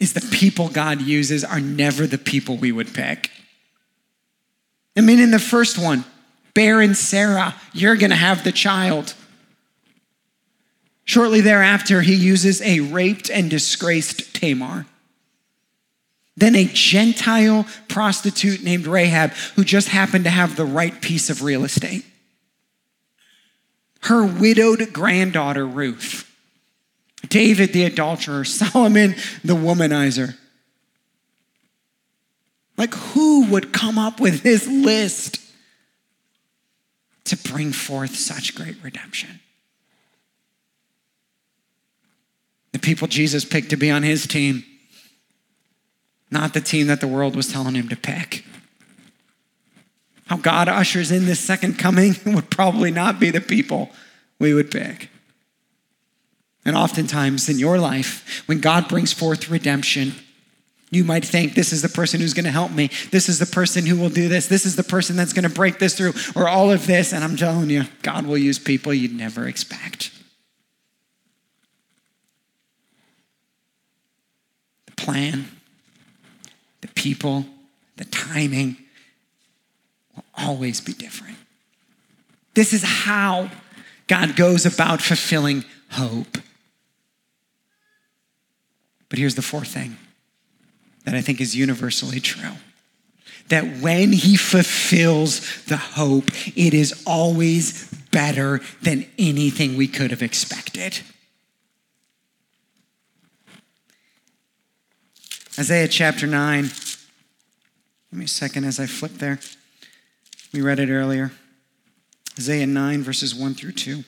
is 0.00 0.14
the 0.14 0.36
people 0.36 0.68
God 0.68 1.00
uses 1.00 1.44
are 1.44 1.60
never 1.60 2.06
the 2.06 2.18
people 2.18 2.56
we 2.56 2.72
would 2.72 2.94
pick. 2.94 3.30
I 4.96 5.00
mean, 5.00 5.20
in 5.20 5.30
the 5.30 5.38
first 5.38 5.78
one, 5.78 6.04
barren 6.54 6.94
Sarah, 6.94 7.54
you're 7.72 7.96
going 7.96 8.10
to 8.10 8.16
have 8.16 8.44
the 8.44 8.52
child. 8.52 9.14
Shortly 11.04 11.40
thereafter, 11.40 12.00
he 12.00 12.14
uses 12.14 12.62
a 12.62 12.80
raped 12.80 13.30
and 13.30 13.50
disgraced 13.50 14.34
Tamar. 14.34 14.86
Then 16.36 16.56
a 16.56 16.64
Gentile 16.64 17.66
prostitute 17.88 18.62
named 18.62 18.86
Rahab, 18.86 19.32
who 19.54 19.64
just 19.64 19.88
happened 19.88 20.24
to 20.24 20.30
have 20.30 20.56
the 20.56 20.64
right 20.64 20.98
piece 21.00 21.28
of 21.28 21.42
real 21.42 21.64
estate. 21.64 22.06
Her 24.02 24.24
widowed 24.24 24.92
granddaughter, 24.92 25.66
Ruth. 25.66 26.28
David 27.28 27.72
the 27.72 27.84
adulterer, 27.84 28.44
Solomon 28.46 29.14
the 29.44 29.54
womanizer. 29.54 30.36
Like, 32.76 32.94
who 32.94 33.46
would 33.50 33.72
come 33.72 33.98
up 33.98 34.18
with 34.18 34.42
this 34.42 34.66
list 34.66 35.38
to 37.24 37.36
bring 37.36 37.72
forth 37.72 38.16
such 38.16 38.54
great 38.54 38.76
redemption? 38.82 39.40
The 42.72 42.78
people 42.78 43.06
Jesus 43.06 43.44
picked 43.44 43.70
to 43.70 43.76
be 43.76 43.90
on 43.90 44.02
his 44.02 44.26
team, 44.26 44.64
not 46.32 46.54
the 46.54 46.60
team 46.60 46.86
that 46.88 47.00
the 47.00 47.06
world 47.06 47.36
was 47.36 47.52
telling 47.52 47.74
him 47.74 47.88
to 47.88 47.96
pick. 47.96 48.44
How 50.26 50.38
God 50.38 50.68
ushers 50.68 51.12
in 51.12 51.26
this 51.26 51.40
second 51.40 51.78
coming 51.78 52.14
would 52.26 52.50
probably 52.50 52.90
not 52.90 53.20
be 53.20 53.30
the 53.30 53.40
people 53.40 53.90
we 54.38 54.54
would 54.54 54.70
pick. 54.70 55.10
And 56.64 56.76
oftentimes 56.76 57.48
in 57.48 57.58
your 57.58 57.78
life, 57.78 58.42
when 58.46 58.60
God 58.60 58.88
brings 58.88 59.12
forth 59.12 59.50
redemption, 59.50 60.14
you 60.90 61.04
might 61.04 61.24
think 61.24 61.54
this 61.54 61.72
is 61.72 61.82
the 61.82 61.88
person 61.88 62.20
who's 62.20 62.34
going 62.34 62.44
to 62.44 62.50
help 62.50 62.70
me. 62.70 62.90
This 63.10 63.28
is 63.28 63.38
the 63.38 63.46
person 63.46 63.86
who 63.86 63.96
will 63.96 64.10
do 64.10 64.28
this. 64.28 64.46
This 64.46 64.66
is 64.66 64.76
the 64.76 64.84
person 64.84 65.16
that's 65.16 65.32
going 65.32 65.48
to 65.48 65.54
break 65.54 65.78
this 65.78 65.96
through, 65.96 66.12
or 66.36 66.48
all 66.48 66.70
of 66.70 66.86
this. 66.86 67.12
And 67.12 67.24
I'm 67.24 67.36
telling 67.36 67.70
you, 67.70 67.84
God 68.02 68.26
will 68.26 68.38
use 68.38 68.58
people 68.58 68.92
you'd 68.92 69.16
never 69.16 69.48
expect. 69.48 70.12
The 74.86 74.92
plan, 74.92 75.48
people, 77.02 77.44
the 77.96 78.04
timing 78.04 78.76
will 80.14 80.24
always 80.36 80.80
be 80.80 80.92
different. 80.92 81.36
This 82.54 82.72
is 82.72 82.82
how 82.84 83.50
God 84.06 84.36
goes 84.36 84.64
about 84.66 85.00
fulfilling 85.00 85.64
hope. 85.90 86.38
But 89.08 89.18
here's 89.18 89.34
the 89.34 89.42
fourth 89.42 89.68
thing 89.68 89.96
that 91.04 91.14
I 91.14 91.20
think 91.20 91.40
is 91.40 91.56
universally 91.56 92.20
true 92.20 92.52
that 93.48 93.64
when 93.80 94.12
he 94.12 94.36
fulfills 94.36 95.64
the 95.64 95.76
hope, 95.76 96.30
it 96.56 96.72
is 96.72 97.02
always 97.04 97.92
better 98.12 98.60
than 98.82 99.04
anything 99.18 99.76
we 99.76 99.88
could 99.88 100.10
have 100.10 100.22
expected. 100.22 101.00
Isaiah 105.58 105.88
chapter 105.88 106.26
9. 106.26 106.70
Give 108.12 108.18
me 108.18 108.26
a 108.26 108.28
second 108.28 108.64
as 108.64 108.78
I 108.78 108.84
flip 108.84 109.12
there. 109.12 109.40
We 110.52 110.60
read 110.60 110.78
it 110.78 110.90
earlier. 110.90 111.32
Isaiah 112.38 112.66
9, 112.66 113.02
verses 113.02 113.34
1 113.34 113.54
through 113.54 113.72
2. 113.72 114.04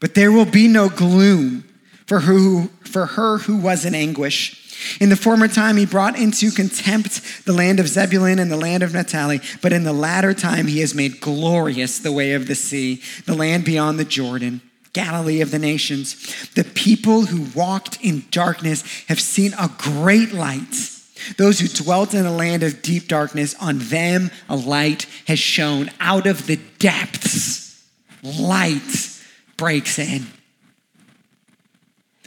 But 0.00 0.14
there 0.14 0.32
will 0.32 0.46
be 0.46 0.66
no 0.66 0.88
gloom 0.88 1.68
for, 2.06 2.20
who, 2.20 2.70
for 2.84 3.04
her 3.04 3.36
who 3.36 3.58
was 3.58 3.84
in 3.84 3.94
anguish. 3.94 4.98
In 4.98 5.10
the 5.10 5.16
former 5.16 5.46
time, 5.46 5.76
he 5.76 5.84
brought 5.84 6.18
into 6.18 6.50
contempt 6.50 7.44
the 7.44 7.52
land 7.52 7.80
of 7.80 7.86
Zebulun 7.86 8.38
and 8.38 8.50
the 8.50 8.56
land 8.56 8.82
of 8.82 8.94
Naphtali, 8.94 9.42
but 9.60 9.74
in 9.74 9.84
the 9.84 9.92
latter 9.92 10.32
time, 10.32 10.66
he 10.66 10.80
has 10.80 10.94
made 10.94 11.20
glorious 11.20 11.98
the 11.98 12.12
way 12.12 12.32
of 12.32 12.46
the 12.46 12.54
sea, 12.54 13.02
the 13.26 13.36
land 13.36 13.66
beyond 13.66 13.98
the 13.98 14.06
Jordan. 14.06 14.62
Galilee 14.94 15.42
of 15.42 15.50
the 15.50 15.58
nations. 15.58 16.48
The 16.54 16.64
people 16.64 17.26
who 17.26 17.46
walked 17.54 18.02
in 18.02 18.24
darkness 18.30 19.04
have 19.08 19.20
seen 19.20 19.52
a 19.52 19.70
great 19.76 20.32
light. 20.32 20.89
Those 21.36 21.60
who 21.60 21.68
dwelt 21.68 22.14
in 22.14 22.26
a 22.26 22.32
land 22.32 22.62
of 22.62 22.82
deep 22.82 23.08
darkness, 23.08 23.54
on 23.60 23.78
them 23.78 24.30
a 24.48 24.56
light 24.56 25.06
has 25.26 25.38
shone. 25.38 25.90
Out 26.00 26.26
of 26.26 26.46
the 26.46 26.56
depths, 26.78 27.82
light 28.22 29.20
breaks 29.56 29.98
in. 29.98 30.26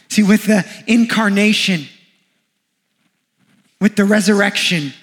See, 0.10 0.24
with 0.24 0.46
the 0.46 0.66
incarnation, 0.86 1.88
with 3.82 3.96
the 3.96 4.06
resurrection, 4.06 4.94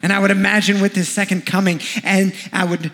and 0.00 0.12
I 0.12 0.20
would 0.20 0.30
imagine 0.30 0.80
with 0.80 0.94
his 0.94 1.08
second 1.08 1.44
coming, 1.44 1.80
and 2.04 2.32
I 2.52 2.64
would 2.64 2.92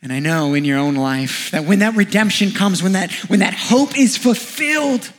and 0.00 0.12
I 0.12 0.20
know 0.20 0.54
in 0.54 0.64
your 0.64 0.78
own 0.78 0.94
life 0.94 1.50
that 1.50 1.64
when 1.64 1.80
that 1.80 1.96
redemption 1.96 2.52
comes, 2.52 2.82
when 2.82 2.92
that, 2.92 3.10
when 3.28 3.40
that 3.40 3.54
hope 3.54 3.98
is 3.98 4.16
fulfilled, 4.16 5.12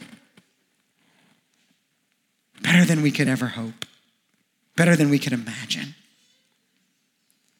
better 2.61 2.85
than 2.85 3.01
we 3.01 3.11
could 3.11 3.27
ever 3.27 3.47
hope, 3.47 3.85
better 4.79 4.95
than 4.95 5.09
we 5.09 5.19
could 5.19 5.33
imagine. 5.33 5.93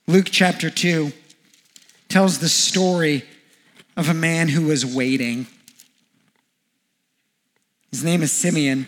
Luke 0.08 0.29
chapter 0.32 0.69
2 0.69 1.12
tells 2.08 2.39
the 2.39 2.47
story 2.47 3.25
of 3.97 4.08
a 4.08 4.13
man 4.13 4.47
who 4.47 4.67
was 4.67 4.86
waiting. 4.86 5.45
His 7.91 8.05
name 8.05 8.21
is 8.21 8.32
Simeon. 8.32 8.88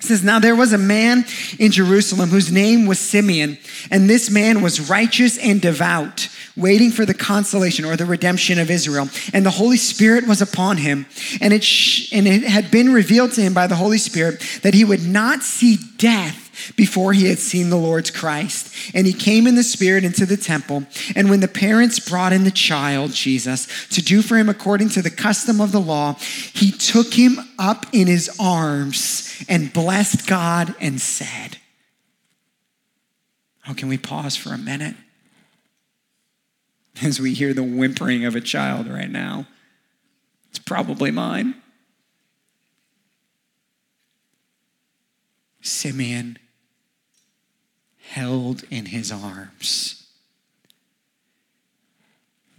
It 0.00 0.04
says, 0.06 0.24
Now 0.24 0.40
there 0.40 0.56
was 0.56 0.72
a 0.72 0.78
man 0.78 1.24
in 1.56 1.70
Jerusalem 1.70 2.30
whose 2.30 2.50
name 2.50 2.84
was 2.84 2.98
Simeon, 2.98 3.58
and 3.92 4.10
this 4.10 4.28
man 4.28 4.60
was 4.60 4.90
righteous 4.90 5.38
and 5.38 5.62
devout, 5.62 6.28
waiting 6.56 6.90
for 6.90 7.06
the 7.06 7.14
consolation 7.14 7.84
or 7.84 7.94
the 7.94 8.06
redemption 8.06 8.58
of 8.58 8.72
Israel. 8.72 9.08
And 9.32 9.46
the 9.46 9.50
Holy 9.50 9.76
Spirit 9.76 10.26
was 10.26 10.42
upon 10.42 10.78
him, 10.78 11.06
and 11.40 11.52
it, 11.52 11.62
sh- 11.62 12.12
and 12.12 12.26
it 12.26 12.42
had 12.42 12.72
been 12.72 12.92
revealed 12.92 13.34
to 13.34 13.40
him 13.40 13.54
by 13.54 13.68
the 13.68 13.76
Holy 13.76 13.98
Spirit 13.98 14.40
that 14.62 14.74
he 14.74 14.84
would 14.84 15.06
not 15.06 15.44
see 15.44 15.78
death 15.96 16.45
before 16.76 17.12
he 17.12 17.28
had 17.28 17.38
seen 17.38 17.70
the 17.70 17.76
Lord's 17.76 18.10
Christ. 18.10 18.74
And 18.94 19.06
he 19.06 19.12
came 19.12 19.46
in 19.46 19.54
the 19.54 19.62
Spirit 19.62 20.04
into 20.04 20.26
the 20.26 20.36
temple. 20.36 20.84
And 21.14 21.30
when 21.30 21.40
the 21.40 21.48
parents 21.48 21.98
brought 21.98 22.32
in 22.32 22.44
the 22.44 22.50
child, 22.50 23.12
Jesus, 23.12 23.88
to 23.88 24.02
do 24.02 24.22
for 24.22 24.36
him 24.36 24.48
according 24.48 24.90
to 24.90 25.02
the 25.02 25.10
custom 25.10 25.60
of 25.60 25.72
the 25.72 25.80
law, 25.80 26.14
he 26.14 26.70
took 26.70 27.14
him 27.14 27.38
up 27.58 27.86
in 27.92 28.06
his 28.06 28.34
arms 28.40 29.44
and 29.48 29.72
blessed 29.72 30.26
God 30.26 30.74
and 30.80 31.00
said, 31.00 31.58
Oh, 33.68 33.74
can 33.74 33.88
we 33.88 33.98
pause 33.98 34.36
for 34.36 34.50
a 34.50 34.58
minute? 34.58 34.94
As 37.02 37.20
we 37.20 37.34
hear 37.34 37.52
the 37.52 37.62
whimpering 37.62 38.24
of 38.24 38.34
a 38.34 38.40
child 38.40 38.86
right 38.86 39.10
now, 39.10 39.46
it's 40.48 40.58
probably 40.58 41.10
mine. 41.10 41.54
Simeon 45.60 46.38
held 48.08 48.64
in 48.70 48.86
his 48.86 49.12
arms 49.12 50.06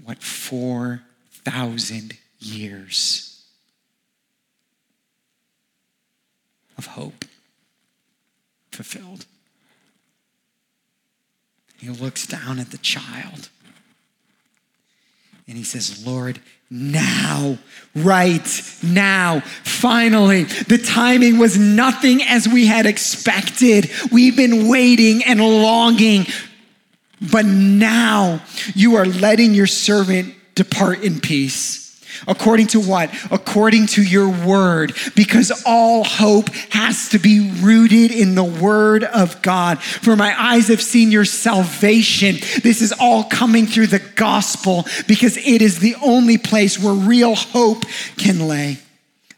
what 0.03 0.21
4,000 0.23 2.13
years 2.39 3.43
of 6.77 6.85
hope 6.85 7.25
fulfilled. 8.71 9.25
He 11.77 11.89
looks 11.89 12.25
down 12.25 12.59
at 12.59 12.71
the 12.71 12.77
child 12.77 13.49
and 15.47 15.57
he 15.57 15.63
says, 15.63 16.05
Lord, 16.05 16.39
now, 16.69 17.57
right 17.95 18.61
now, 18.83 19.39
finally, 19.63 20.43
the 20.43 20.77
timing 20.77 21.37
was 21.37 21.57
nothing 21.57 22.21
as 22.23 22.47
we 22.47 22.65
had 22.65 22.85
expected. 22.85 23.89
We've 24.11 24.35
been 24.35 24.67
waiting 24.67 25.23
and 25.23 25.39
longing, 25.39 26.25
but 27.31 27.45
now 27.45 28.41
you 28.75 28.95
are 28.95 29.05
letting 29.05 29.53
your 29.53 29.67
servant 29.67 30.33
depart 30.55 31.03
in 31.03 31.21
peace. 31.21 31.86
According 32.27 32.67
to 32.67 32.79
what? 32.79 33.13
According 33.31 33.87
to 33.87 34.03
your 34.03 34.29
word, 34.29 34.93
because 35.15 35.51
all 35.65 36.03
hope 36.03 36.49
has 36.71 37.09
to 37.09 37.19
be 37.19 37.51
rooted 37.59 38.11
in 38.11 38.35
the 38.35 38.43
word 38.43 39.03
of 39.03 39.41
God. 39.41 39.81
For 39.81 40.15
my 40.15 40.33
eyes 40.39 40.69
have 40.69 40.81
seen 40.81 41.11
your 41.11 41.25
salvation. 41.25 42.35
This 42.63 42.81
is 42.81 42.93
all 42.99 43.23
coming 43.25 43.67
through 43.67 43.87
the 43.87 43.99
gospel 44.15 44.85
because 45.07 45.37
it 45.37 45.61
is 45.61 45.79
the 45.79 45.95
only 46.03 46.37
place 46.37 46.79
where 46.79 46.93
real 46.93 47.35
hope 47.35 47.83
can 48.17 48.47
lay 48.47 48.79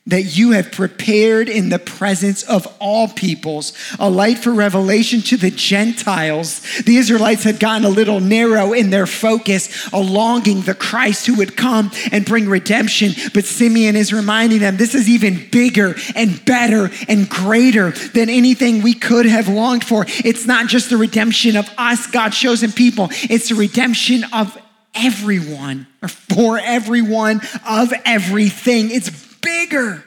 that 0.09 0.37
you 0.37 0.51
have 0.51 0.71
prepared 0.71 1.49
in 1.49 1.69
the 1.69 1.79
presence 1.79 2.43
of 2.43 2.67
all 2.79 3.07
peoples, 3.07 3.73
a 3.99 4.09
light 4.09 4.39
for 4.39 4.51
revelation 4.51 5.21
to 5.21 5.37
the 5.37 5.51
Gentiles. 5.51 6.61
The 6.81 6.97
Israelites 6.97 7.43
had 7.43 7.59
gotten 7.59 7.85
a 7.85 7.89
little 7.89 8.19
narrow 8.19 8.73
in 8.73 8.89
their 8.89 9.07
focus, 9.07 9.89
a 9.93 9.99
longing 9.99 10.61
the 10.61 10.73
Christ 10.73 11.27
who 11.27 11.35
would 11.35 11.55
come 11.55 11.91
and 12.11 12.25
bring 12.25 12.49
redemption. 12.49 13.11
But 13.33 13.45
Simeon 13.45 13.95
is 13.95 14.11
reminding 14.11 14.59
them 14.59 14.77
this 14.77 14.95
is 14.95 15.07
even 15.07 15.47
bigger 15.51 15.95
and 16.15 16.43
better 16.43 16.89
and 17.07 17.29
greater 17.29 17.91
than 17.91 18.29
anything 18.29 18.81
we 18.81 18.93
could 18.93 19.25
have 19.25 19.47
longed 19.47 19.83
for. 19.83 20.05
It's 20.07 20.45
not 20.45 20.67
just 20.67 20.89
the 20.89 20.97
redemption 20.97 21.55
of 21.55 21.69
us, 21.77 22.07
God's 22.07 22.37
chosen 22.37 22.71
people, 22.71 23.09
it's 23.11 23.49
the 23.49 23.55
redemption 23.55 24.23
of 24.33 24.57
everyone 24.95 25.87
or 26.01 26.09
for 26.09 26.57
everyone 26.57 27.41
of 27.67 27.93
everything. 28.05 28.89
It's 28.89 29.28
bigger 29.49 30.03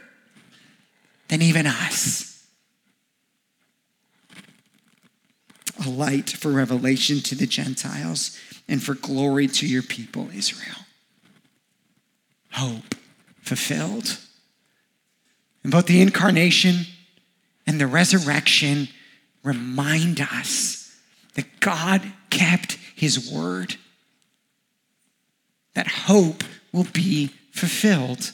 than 1.28 1.42
even 1.42 1.66
us. 1.66 2.46
A 5.84 5.88
light 5.88 6.30
for 6.30 6.50
revelation 6.52 7.18
to 7.20 7.34
the 7.34 7.46
Gentiles 7.46 8.38
and 8.68 8.80
for 8.80 8.94
glory 8.94 9.48
to 9.48 9.66
your 9.66 9.82
people, 9.82 10.28
Israel. 10.32 10.76
Hope 12.52 12.94
fulfilled. 13.40 14.18
And 15.64 15.72
both 15.72 15.86
the 15.86 16.00
incarnation 16.00 16.86
and 17.66 17.80
the 17.80 17.86
resurrection 17.88 18.88
remind 19.42 20.20
us 20.20 20.96
that 21.34 21.58
God 21.58 22.02
kept 22.30 22.78
his 22.94 23.32
word, 23.32 23.74
that 25.74 25.88
hope 25.88 26.44
will 26.72 26.86
be 26.92 27.28
fulfilled. 27.50 28.32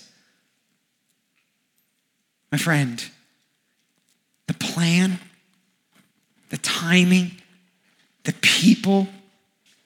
My 2.50 2.58
friend, 2.58 3.04
the 4.46 4.54
plan, 4.54 5.18
the 6.50 6.58
timing, 6.58 7.32
the 8.24 8.34
people 8.40 9.08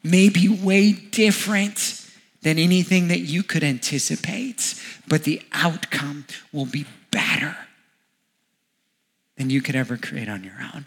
may 0.03 0.29
be 0.29 0.48
way 0.48 0.92
different 0.92 2.01
than 2.42 2.59
anything 2.59 3.09
that 3.09 3.20
you 3.20 3.42
could 3.42 3.62
anticipate, 3.62 4.81
but 5.07 5.25
the 5.25 5.40
outcome 5.53 6.25
will 6.53 6.66
be 6.66 6.87
better 7.11 7.57
than 9.37 9.51
you 9.51 9.62
could 9.62 9.77
ever 9.77 9.96
create 9.96 10.29
on 10.29 10.42
your 10.44 10.61
own. 10.75 10.87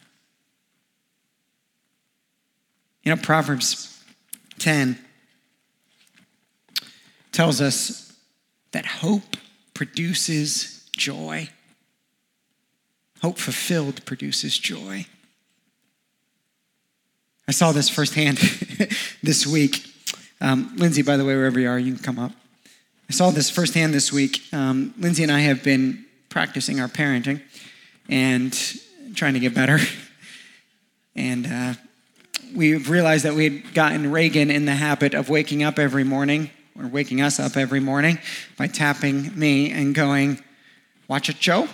You 3.03 3.13
know, 3.15 3.21
Proverbs 3.21 4.03
10 4.59 4.97
tells 7.31 7.61
us 7.61 8.13
that 8.71 8.85
hope 8.85 9.37
produces 9.73 10.89
joy. 10.95 11.49
Hope 13.25 13.39
fulfilled 13.39 14.05
produces 14.05 14.55
joy. 14.55 15.07
I 17.47 17.51
saw 17.53 17.71
this 17.71 17.89
firsthand 17.89 18.37
this 19.23 19.47
week. 19.47 19.83
Um, 20.41 20.71
Lindsay, 20.75 21.01
by 21.01 21.17
the 21.17 21.25
way, 21.25 21.35
wherever 21.35 21.59
you 21.59 21.67
are, 21.67 21.79
you 21.79 21.95
can 21.95 22.03
come 22.03 22.19
up. 22.19 22.33
I 23.09 23.13
saw 23.13 23.31
this 23.31 23.49
firsthand 23.49 23.95
this 23.95 24.13
week. 24.13 24.43
Um, 24.53 24.93
Lindsay 24.99 25.23
and 25.23 25.31
I 25.31 25.39
have 25.39 25.63
been 25.63 26.05
practicing 26.29 26.79
our 26.79 26.87
parenting 26.87 27.41
and 28.07 28.55
trying 29.15 29.33
to 29.33 29.39
get 29.39 29.55
better. 29.55 29.79
And 31.15 31.47
uh, 31.47 31.73
we've 32.53 32.89
realized 32.89 33.25
that 33.25 33.33
we 33.33 33.45
had 33.45 33.73
gotten 33.73 34.11
Reagan 34.11 34.51
in 34.51 34.65
the 34.65 34.75
habit 34.75 35.15
of 35.15 35.29
waking 35.29 35.63
up 35.63 35.79
every 35.79 36.03
morning, 36.03 36.51
or 36.77 36.87
waking 36.87 37.21
us 37.21 37.39
up 37.39 37.57
every 37.57 37.79
morning, 37.79 38.19
by 38.55 38.67
tapping 38.67 39.31
me 39.39 39.71
and 39.71 39.95
going, 39.95 40.43
Watch 41.07 41.29
it, 41.29 41.39
Joe. 41.39 41.69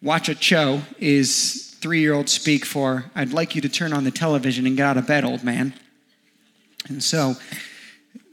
Watch 0.00 0.28
a 0.28 0.34
show 0.36 0.82
is 0.98 1.74
three 1.80 2.00
year 2.00 2.14
old 2.14 2.28
speak 2.28 2.64
for, 2.64 3.06
I'd 3.14 3.32
like 3.32 3.54
you 3.54 3.60
to 3.62 3.68
turn 3.68 3.92
on 3.92 4.04
the 4.04 4.10
television 4.10 4.66
and 4.66 4.76
get 4.76 4.86
out 4.86 4.96
of 4.96 5.06
bed, 5.06 5.24
old 5.24 5.42
man. 5.42 5.74
And 6.88 7.02
so 7.02 7.34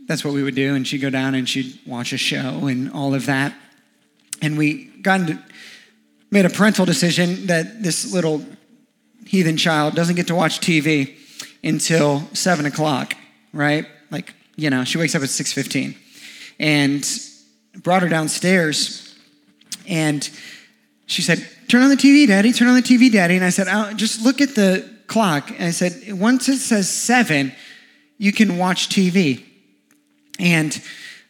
that's 0.08 0.23
what 0.23 0.34
we 0.34 0.43
would 0.43 0.56
do. 0.56 0.75
And 0.75 0.88
she'd 0.88 0.99
go 0.99 1.10
down 1.10 1.34
and 1.34 1.49
she'd 1.49 1.80
watch 1.86 2.13
a 2.13 2.17
show 2.17 2.67
and 2.67 2.91
all 2.91 3.15
of 3.15 3.25
that. 3.25 3.56
And 4.41 4.58
we 4.58 4.86
got 5.01 5.21
into, 5.21 5.39
made 6.30 6.45
a 6.45 6.49
parental 6.49 6.86
decision 6.86 7.47
that 7.47 7.82
this 7.82 8.13
little 8.13 8.45
heathen 9.25 9.58
child 9.58 9.95
doesn't 9.95 10.15
get 10.15 10.28
to 10.28 10.36
watch 10.36 10.60
TV 10.60 11.15
until 11.63 12.21
seven 12.34 12.67
o'clock, 12.67 13.15
right? 13.54 13.88
Like, 14.12 14.36
you 14.56 14.69
know, 14.69 14.84
she 14.84 14.99
wakes 14.99 15.15
up 15.15 15.23
at 15.23 15.30
6.15 15.30 15.95
and 16.60 17.84
brought 17.84 18.04
her 18.04 18.10
downstairs 18.10 19.17
and 19.88 20.30
she 21.08 21.21
said, 21.21 21.47
turn 21.67 21.84
on 21.84 21.89
the 21.89 21.95
TV, 21.95 22.28
daddy, 22.28 22.51
turn 22.51 22.67
on 22.67 22.75
the 22.75 22.82
TV, 22.82 23.12
daddy. 23.12 23.36
And 23.36 23.45
I 23.45 23.49
said, 23.49 23.97
just 23.97 24.23
look 24.23 24.41
at 24.41 24.56
the 24.56 24.89
clock. 25.08 25.51
And 25.51 25.63
I 25.63 25.71
said, 25.71 26.13
once 26.13 26.49
it 26.49 26.58
says 26.58 26.89
seven, 26.89 27.54
you 28.17 28.32
can 28.32 28.58
watch 28.58 28.89
TV. 28.89 29.43
And 30.39 30.82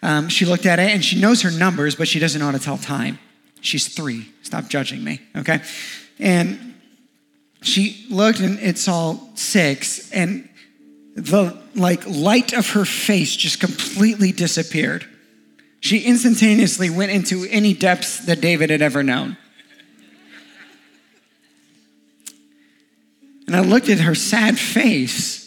um, 0.02 0.30
she 0.30 0.46
looked 0.46 0.66
at 0.66 0.80
it 0.80 0.92
and 0.92 1.04
she 1.04 1.20
knows 1.20 1.42
her 1.42 1.52
numbers, 1.52 1.96
but 1.96 2.08
she 2.08 2.20
doesn't 2.20 2.40
know 2.40 2.46
how 2.46 2.52
to 2.52 2.60
tell 2.60 2.78
time. 2.78 3.20
She's 3.62 3.94
three. 3.94 4.28
Stop 4.44 4.68
judging 4.68 5.04
me, 5.04 5.22
okay? 5.36 5.62
And 6.20 6.76
she 7.62 8.06
looked 8.10 8.40
and 8.40 8.60
it 8.60 8.78
saw 8.78 9.18
six, 9.34 10.12
and 10.12 10.48
the 11.16 11.60
like 11.74 12.08
light 12.08 12.54
of 12.54 12.70
her 12.72 12.86
face 12.86 13.36
just 13.36 13.60
completely 13.60 14.32
disappeared. 14.32 15.06
She 15.80 16.02
instantaneously 16.02 16.90
went 16.90 17.12
into 17.12 17.46
any 17.50 17.74
depths 17.74 18.26
that 18.26 18.40
David 18.40 18.70
had 18.70 18.82
ever 18.82 19.02
known. 19.02 19.38
And 23.48 23.56
I 23.56 23.62
looked 23.62 23.90
at 23.90 24.00
her 24.00 24.16
sad 24.16 24.58
face. 24.58 25.42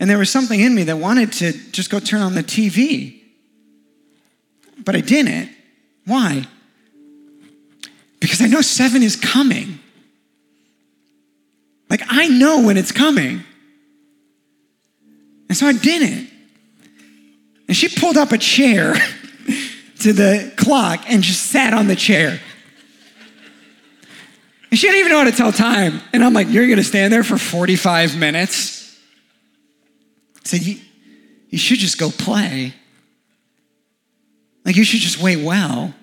And 0.00 0.08
there 0.08 0.18
was 0.18 0.30
something 0.30 0.60
in 0.60 0.74
me 0.74 0.84
that 0.84 0.96
wanted 0.96 1.32
to 1.34 1.52
just 1.72 1.90
go 1.90 1.98
turn 1.98 2.20
on 2.20 2.34
the 2.34 2.42
TV. 2.42 3.20
But 4.84 4.94
I 4.94 5.00
didn't. 5.00 5.50
Why? 6.06 6.46
Because 8.20 8.40
I 8.40 8.46
know 8.46 8.60
seven 8.60 9.02
is 9.02 9.16
coming. 9.16 9.80
Like, 11.90 12.02
I 12.08 12.28
know 12.28 12.62
when 12.62 12.76
it's 12.76 12.92
coming. 12.92 13.42
And 15.48 15.56
so 15.56 15.66
I 15.66 15.72
didn't. 15.72 16.30
And 17.66 17.76
she 17.76 17.88
pulled 17.88 18.16
up 18.16 18.32
a 18.32 18.38
chair 18.38 18.94
to 20.00 20.12
the 20.12 20.52
clock 20.56 21.04
and 21.08 21.22
just 21.22 21.46
sat 21.46 21.74
on 21.74 21.86
the 21.86 21.96
chair. 21.96 22.40
And 24.70 24.78
she 24.78 24.86
didn't 24.86 25.00
even 25.00 25.12
know 25.12 25.18
how 25.18 25.24
to 25.24 25.32
tell 25.32 25.52
time. 25.52 26.00
And 26.12 26.24
I'm 26.24 26.32
like, 26.34 26.48
You're 26.48 26.66
going 26.66 26.78
to 26.78 26.84
stand 26.84 27.12
there 27.12 27.24
for 27.24 27.38
45 27.38 28.18
minutes? 28.18 28.98
I 30.36 30.48
said, 30.48 30.62
you, 30.62 31.58
should 31.58 31.78
just 31.78 31.98
go 31.98 32.10
play. 32.10 32.74
Like, 34.64 34.76
you 34.76 34.84
should 34.84 35.00
just 35.00 35.20
wait 35.20 35.44
well. 35.44 35.94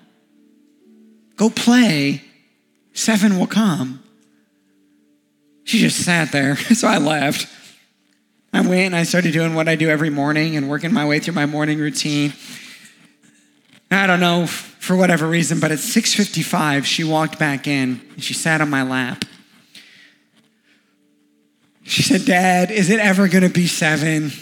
Go 1.36 1.50
play. 1.50 2.22
Seven 2.92 3.38
will 3.38 3.46
come. 3.46 4.02
She 5.64 5.78
just 5.78 6.04
sat 6.04 6.32
there. 6.32 6.56
So 6.74 6.86
I 6.88 6.98
left. 6.98 7.48
I 8.52 8.60
went 8.60 8.86
and 8.86 8.96
I 8.96 9.02
started 9.02 9.32
doing 9.32 9.54
what 9.54 9.68
I 9.68 9.74
do 9.74 9.88
every 9.88 10.10
morning 10.10 10.56
and 10.56 10.68
working 10.68 10.92
my 10.92 11.04
way 11.04 11.18
through 11.18 11.34
my 11.34 11.46
morning 11.46 11.78
routine. 11.78 12.32
I 13.90 14.06
don't 14.06 14.20
know 14.20 14.46
for 14.86 14.94
whatever 14.94 15.26
reason, 15.26 15.58
but 15.58 15.72
at 15.72 15.80
6:55 15.80 16.86
she 16.86 17.02
walked 17.02 17.40
back 17.40 17.66
in 17.66 18.00
and 18.14 18.22
she 18.22 18.32
sat 18.32 18.60
on 18.60 18.70
my 18.70 18.84
lap. 18.84 19.24
She 21.82 22.02
said, 22.02 22.24
"Dad, 22.24 22.70
is 22.70 22.88
it 22.88 23.00
ever 23.00 23.26
going 23.26 23.42
to 23.42 23.50
be 23.50 23.66
7?" 23.66 24.32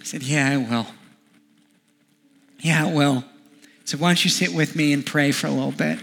I 0.00 0.04
said, 0.04 0.22
"Yeah, 0.22 0.54
it 0.54 0.68
will." 0.68 0.86
Yeah, 2.60 2.88
it 2.88 2.94
will. 2.94 3.24
So 3.84 3.98
why 3.98 4.10
don't 4.10 4.24
you 4.24 4.30
sit 4.30 4.54
with 4.54 4.76
me 4.76 4.92
and 4.92 5.04
pray 5.04 5.32
for 5.32 5.48
a 5.48 5.50
little 5.50 5.72
bit? 5.72 5.98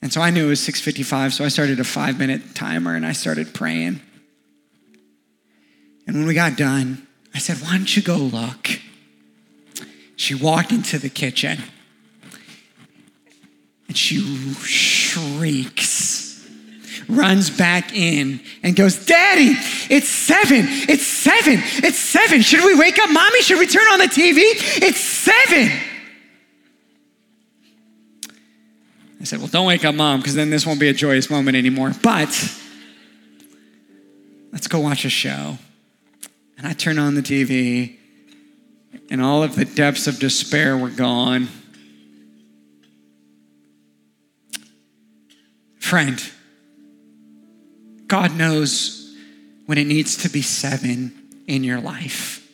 And 0.00 0.10
so 0.10 0.22
I 0.22 0.30
knew 0.30 0.46
it 0.46 0.48
was 0.48 0.60
6:55, 0.60 1.34
so 1.34 1.44
I 1.44 1.48
started 1.48 1.80
a 1.80 1.84
5-minute 1.84 2.54
timer 2.54 2.94
and 2.94 3.04
I 3.04 3.12
started 3.12 3.52
praying. 3.52 4.00
And 6.06 6.16
when 6.16 6.26
we 6.26 6.32
got 6.32 6.56
done, 6.56 7.06
I 7.34 7.38
said, 7.38 7.58
"Why 7.58 7.76
don't 7.76 7.94
you 7.94 8.00
go 8.00 8.16
look?" 8.16 8.77
She 10.18 10.34
walked 10.34 10.72
into 10.72 10.98
the 10.98 11.08
kitchen 11.08 11.62
and 13.86 13.96
she 13.96 14.18
shrieks, 14.64 16.44
runs 17.08 17.50
back 17.50 17.94
in, 17.94 18.40
and 18.64 18.74
goes, 18.74 19.06
Daddy, 19.06 19.54
it's 19.88 20.08
seven, 20.08 20.64
it's 20.88 21.06
seven, 21.06 21.60
it's 21.84 21.98
seven. 21.98 22.42
Should 22.42 22.64
we 22.64 22.76
wake 22.76 22.98
up 22.98 23.08
mommy? 23.10 23.42
Should 23.42 23.60
we 23.60 23.68
turn 23.68 23.86
on 23.92 24.00
the 24.00 24.06
TV? 24.06 24.40
It's 24.82 25.00
seven. 25.00 25.70
I 29.20 29.24
said, 29.24 29.38
Well, 29.38 29.46
don't 29.46 29.66
wake 29.66 29.84
up 29.84 29.94
mom, 29.94 30.18
because 30.18 30.34
then 30.34 30.50
this 30.50 30.66
won't 30.66 30.80
be 30.80 30.88
a 30.88 30.92
joyous 30.92 31.30
moment 31.30 31.56
anymore. 31.56 31.92
But 32.02 32.28
let's 34.52 34.66
go 34.66 34.80
watch 34.80 35.04
a 35.04 35.10
show. 35.10 35.58
And 36.58 36.66
I 36.66 36.72
turn 36.72 36.98
on 36.98 37.14
the 37.14 37.22
TV, 37.22 37.97
and 39.10 39.22
all 39.22 39.42
of 39.42 39.56
the 39.56 39.64
depths 39.64 40.06
of 40.06 40.18
despair 40.18 40.76
were 40.76 40.90
gone. 40.90 41.48
Friend, 45.78 46.22
God 48.06 48.36
knows 48.36 49.14
when 49.66 49.78
it 49.78 49.86
needs 49.86 50.16
to 50.18 50.28
be 50.28 50.42
seven 50.42 51.12
in 51.46 51.64
your 51.64 51.80
life. 51.80 52.46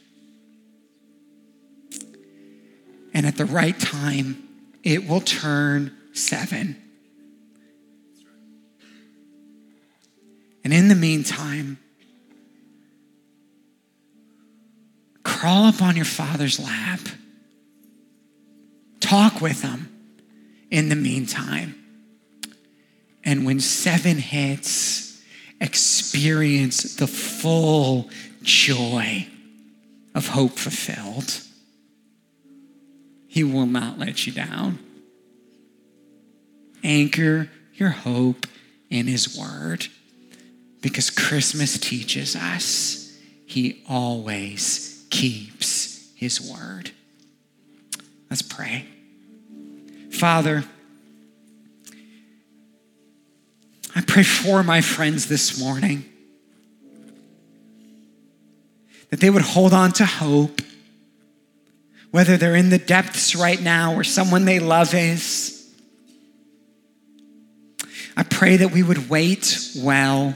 And 3.12 3.26
at 3.26 3.36
the 3.36 3.44
right 3.44 3.78
time, 3.78 4.48
it 4.82 5.08
will 5.08 5.20
turn 5.20 5.96
seven. 6.12 6.76
And 10.64 10.72
in 10.72 10.88
the 10.88 10.94
meantime, 10.94 11.78
crawl 15.44 15.64
up 15.64 15.82
on 15.82 15.94
your 15.94 16.06
father's 16.06 16.58
lap. 16.58 17.00
Talk 19.00 19.42
with 19.42 19.60
him 19.60 19.90
in 20.70 20.88
the 20.88 20.96
meantime. 20.96 21.74
And 23.24 23.44
when 23.44 23.60
seven 23.60 24.16
hits, 24.16 25.22
experience 25.60 26.96
the 26.96 27.06
full 27.06 28.08
joy 28.40 29.28
of 30.14 30.28
hope 30.28 30.52
fulfilled. 30.52 31.38
He 33.28 33.44
will 33.44 33.66
not 33.66 33.98
let 33.98 34.26
you 34.26 34.32
down. 34.32 34.78
Anchor 36.82 37.50
your 37.74 37.90
hope 37.90 38.46
in 38.88 39.06
His 39.06 39.38
Word 39.38 39.88
because 40.80 41.10
Christmas 41.10 41.76
teaches 41.76 42.34
us 42.34 43.14
He 43.44 43.82
always 43.86 44.93
keeps 45.14 46.10
His 46.16 46.40
Word. 46.40 46.90
Let's 48.28 48.42
pray. 48.42 48.84
Father, 50.10 50.64
I 53.94 54.00
pray 54.00 54.24
for 54.24 54.64
my 54.64 54.80
friends 54.80 55.28
this 55.28 55.60
morning 55.60 56.04
that 59.10 59.20
they 59.20 59.30
would 59.30 59.42
hold 59.42 59.72
on 59.72 59.92
to 59.92 60.04
hope, 60.04 60.60
whether 62.10 62.36
they're 62.36 62.56
in 62.56 62.70
the 62.70 62.78
depths 62.78 63.36
right 63.36 63.60
now 63.60 63.94
or 63.94 64.02
someone 64.02 64.44
they 64.44 64.58
love 64.58 64.94
is. 64.94 65.72
I 68.16 68.24
pray 68.24 68.56
that 68.56 68.72
we 68.72 68.82
would 68.82 69.08
wait 69.08 69.70
well. 69.76 70.34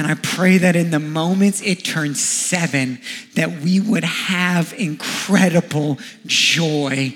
And 0.00 0.08
I 0.08 0.14
pray 0.14 0.56
that 0.56 0.76
in 0.76 0.92
the 0.92 0.98
moments 0.98 1.60
it 1.60 1.84
turns 1.84 2.22
seven, 2.22 3.02
that 3.34 3.60
we 3.60 3.80
would 3.80 4.02
have 4.02 4.72
incredible 4.78 5.98
joy 6.24 7.14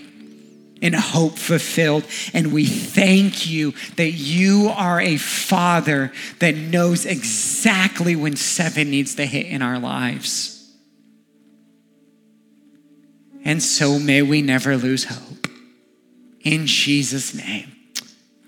and 0.82 0.94
hope 0.94 1.38
fulfilled. 1.38 2.04
And 2.34 2.52
we 2.52 2.66
thank 2.66 3.46
you 3.46 3.72
that 3.96 4.10
you 4.10 4.68
are 4.68 5.00
a 5.00 5.16
father 5.16 6.12
that 6.40 6.56
knows 6.56 7.06
exactly 7.06 8.16
when 8.16 8.36
seven 8.36 8.90
needs 8.90 9.14
to 9.14 9.24
hit 9.24 9.46
in 9.46 9.62
our 9.62 9.78
lives. 9.78 10.70
And 13.46 13.62
so 13.62 13.98
may 13.98 14.20
we 14.20 14.42
never 14.42 14.76
lose 14.76 15.04
hope. 15.04 15.48
In 16.42 16.66
Jesus' 16.66 17.32
name. 17.32 17.72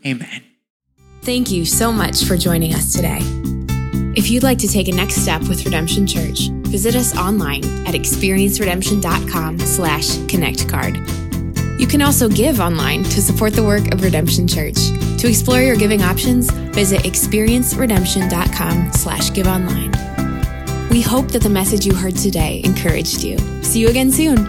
Amen. 0.05 0.45
Thank 1.23 1.51
you 1.51 1.65
so 1.65 1.91
much 1.91 2.25
for 2.25 2.37
joining 2.37 2.75
us 2.75 2.93
today. 2.93 3.56
If 4.17 4.31
you'd 4.31 4.43
like 4.43 4.57
to 4.59 4.69
take 4.69 4.89
a 4.89 4.93
next 4.93 5.17
step 5.17 5.43
with 5.43 5.67
Redemption 5.67 6.07
Church, 6.07 6.49
visit 6.49 6.97
us 6.97 7.15
online 7.15 7.63
at 7.87 7.95
experienceredemption.com 7.95 9.59
slash 9.59 10.07
connectcard. 10.25 11.79
You 11.79 11.87
can 11.87 12.01
also 12.01 12.27
give 12.27 12.59
online 12.59 13.05
to 13.05 13.21
support 13.21 13.53
the 13.53 13.63
work 13.63 13.93
of 13.93 14.03
Redemption 14.03 14.49
Church. 14.49 14.77
To 15.19 15.29
explore 15.29 15.61
your 15.61 15.77
giving 15.77 16.01
options, 16.01 16.51
visit 16.51 17.03
experienceredemption.com 17.03 18.93
slash 18.95 19.35
give 19.35 19.47
online. 19.47 19.93
We 20.89 21.03
hope 21.03 21.29
that 21.33 21.43
the 21.43 21.51
message 21.51 21.85
you 21.85 21.95
heard 21.95 22.17
today 22.17 22.63
encouraged 22.65 23.23
you. 23.23 23.37
See 23.63 23.81
you 23.81 23.89
again 23.89 24.11
soon. 24.11 24.47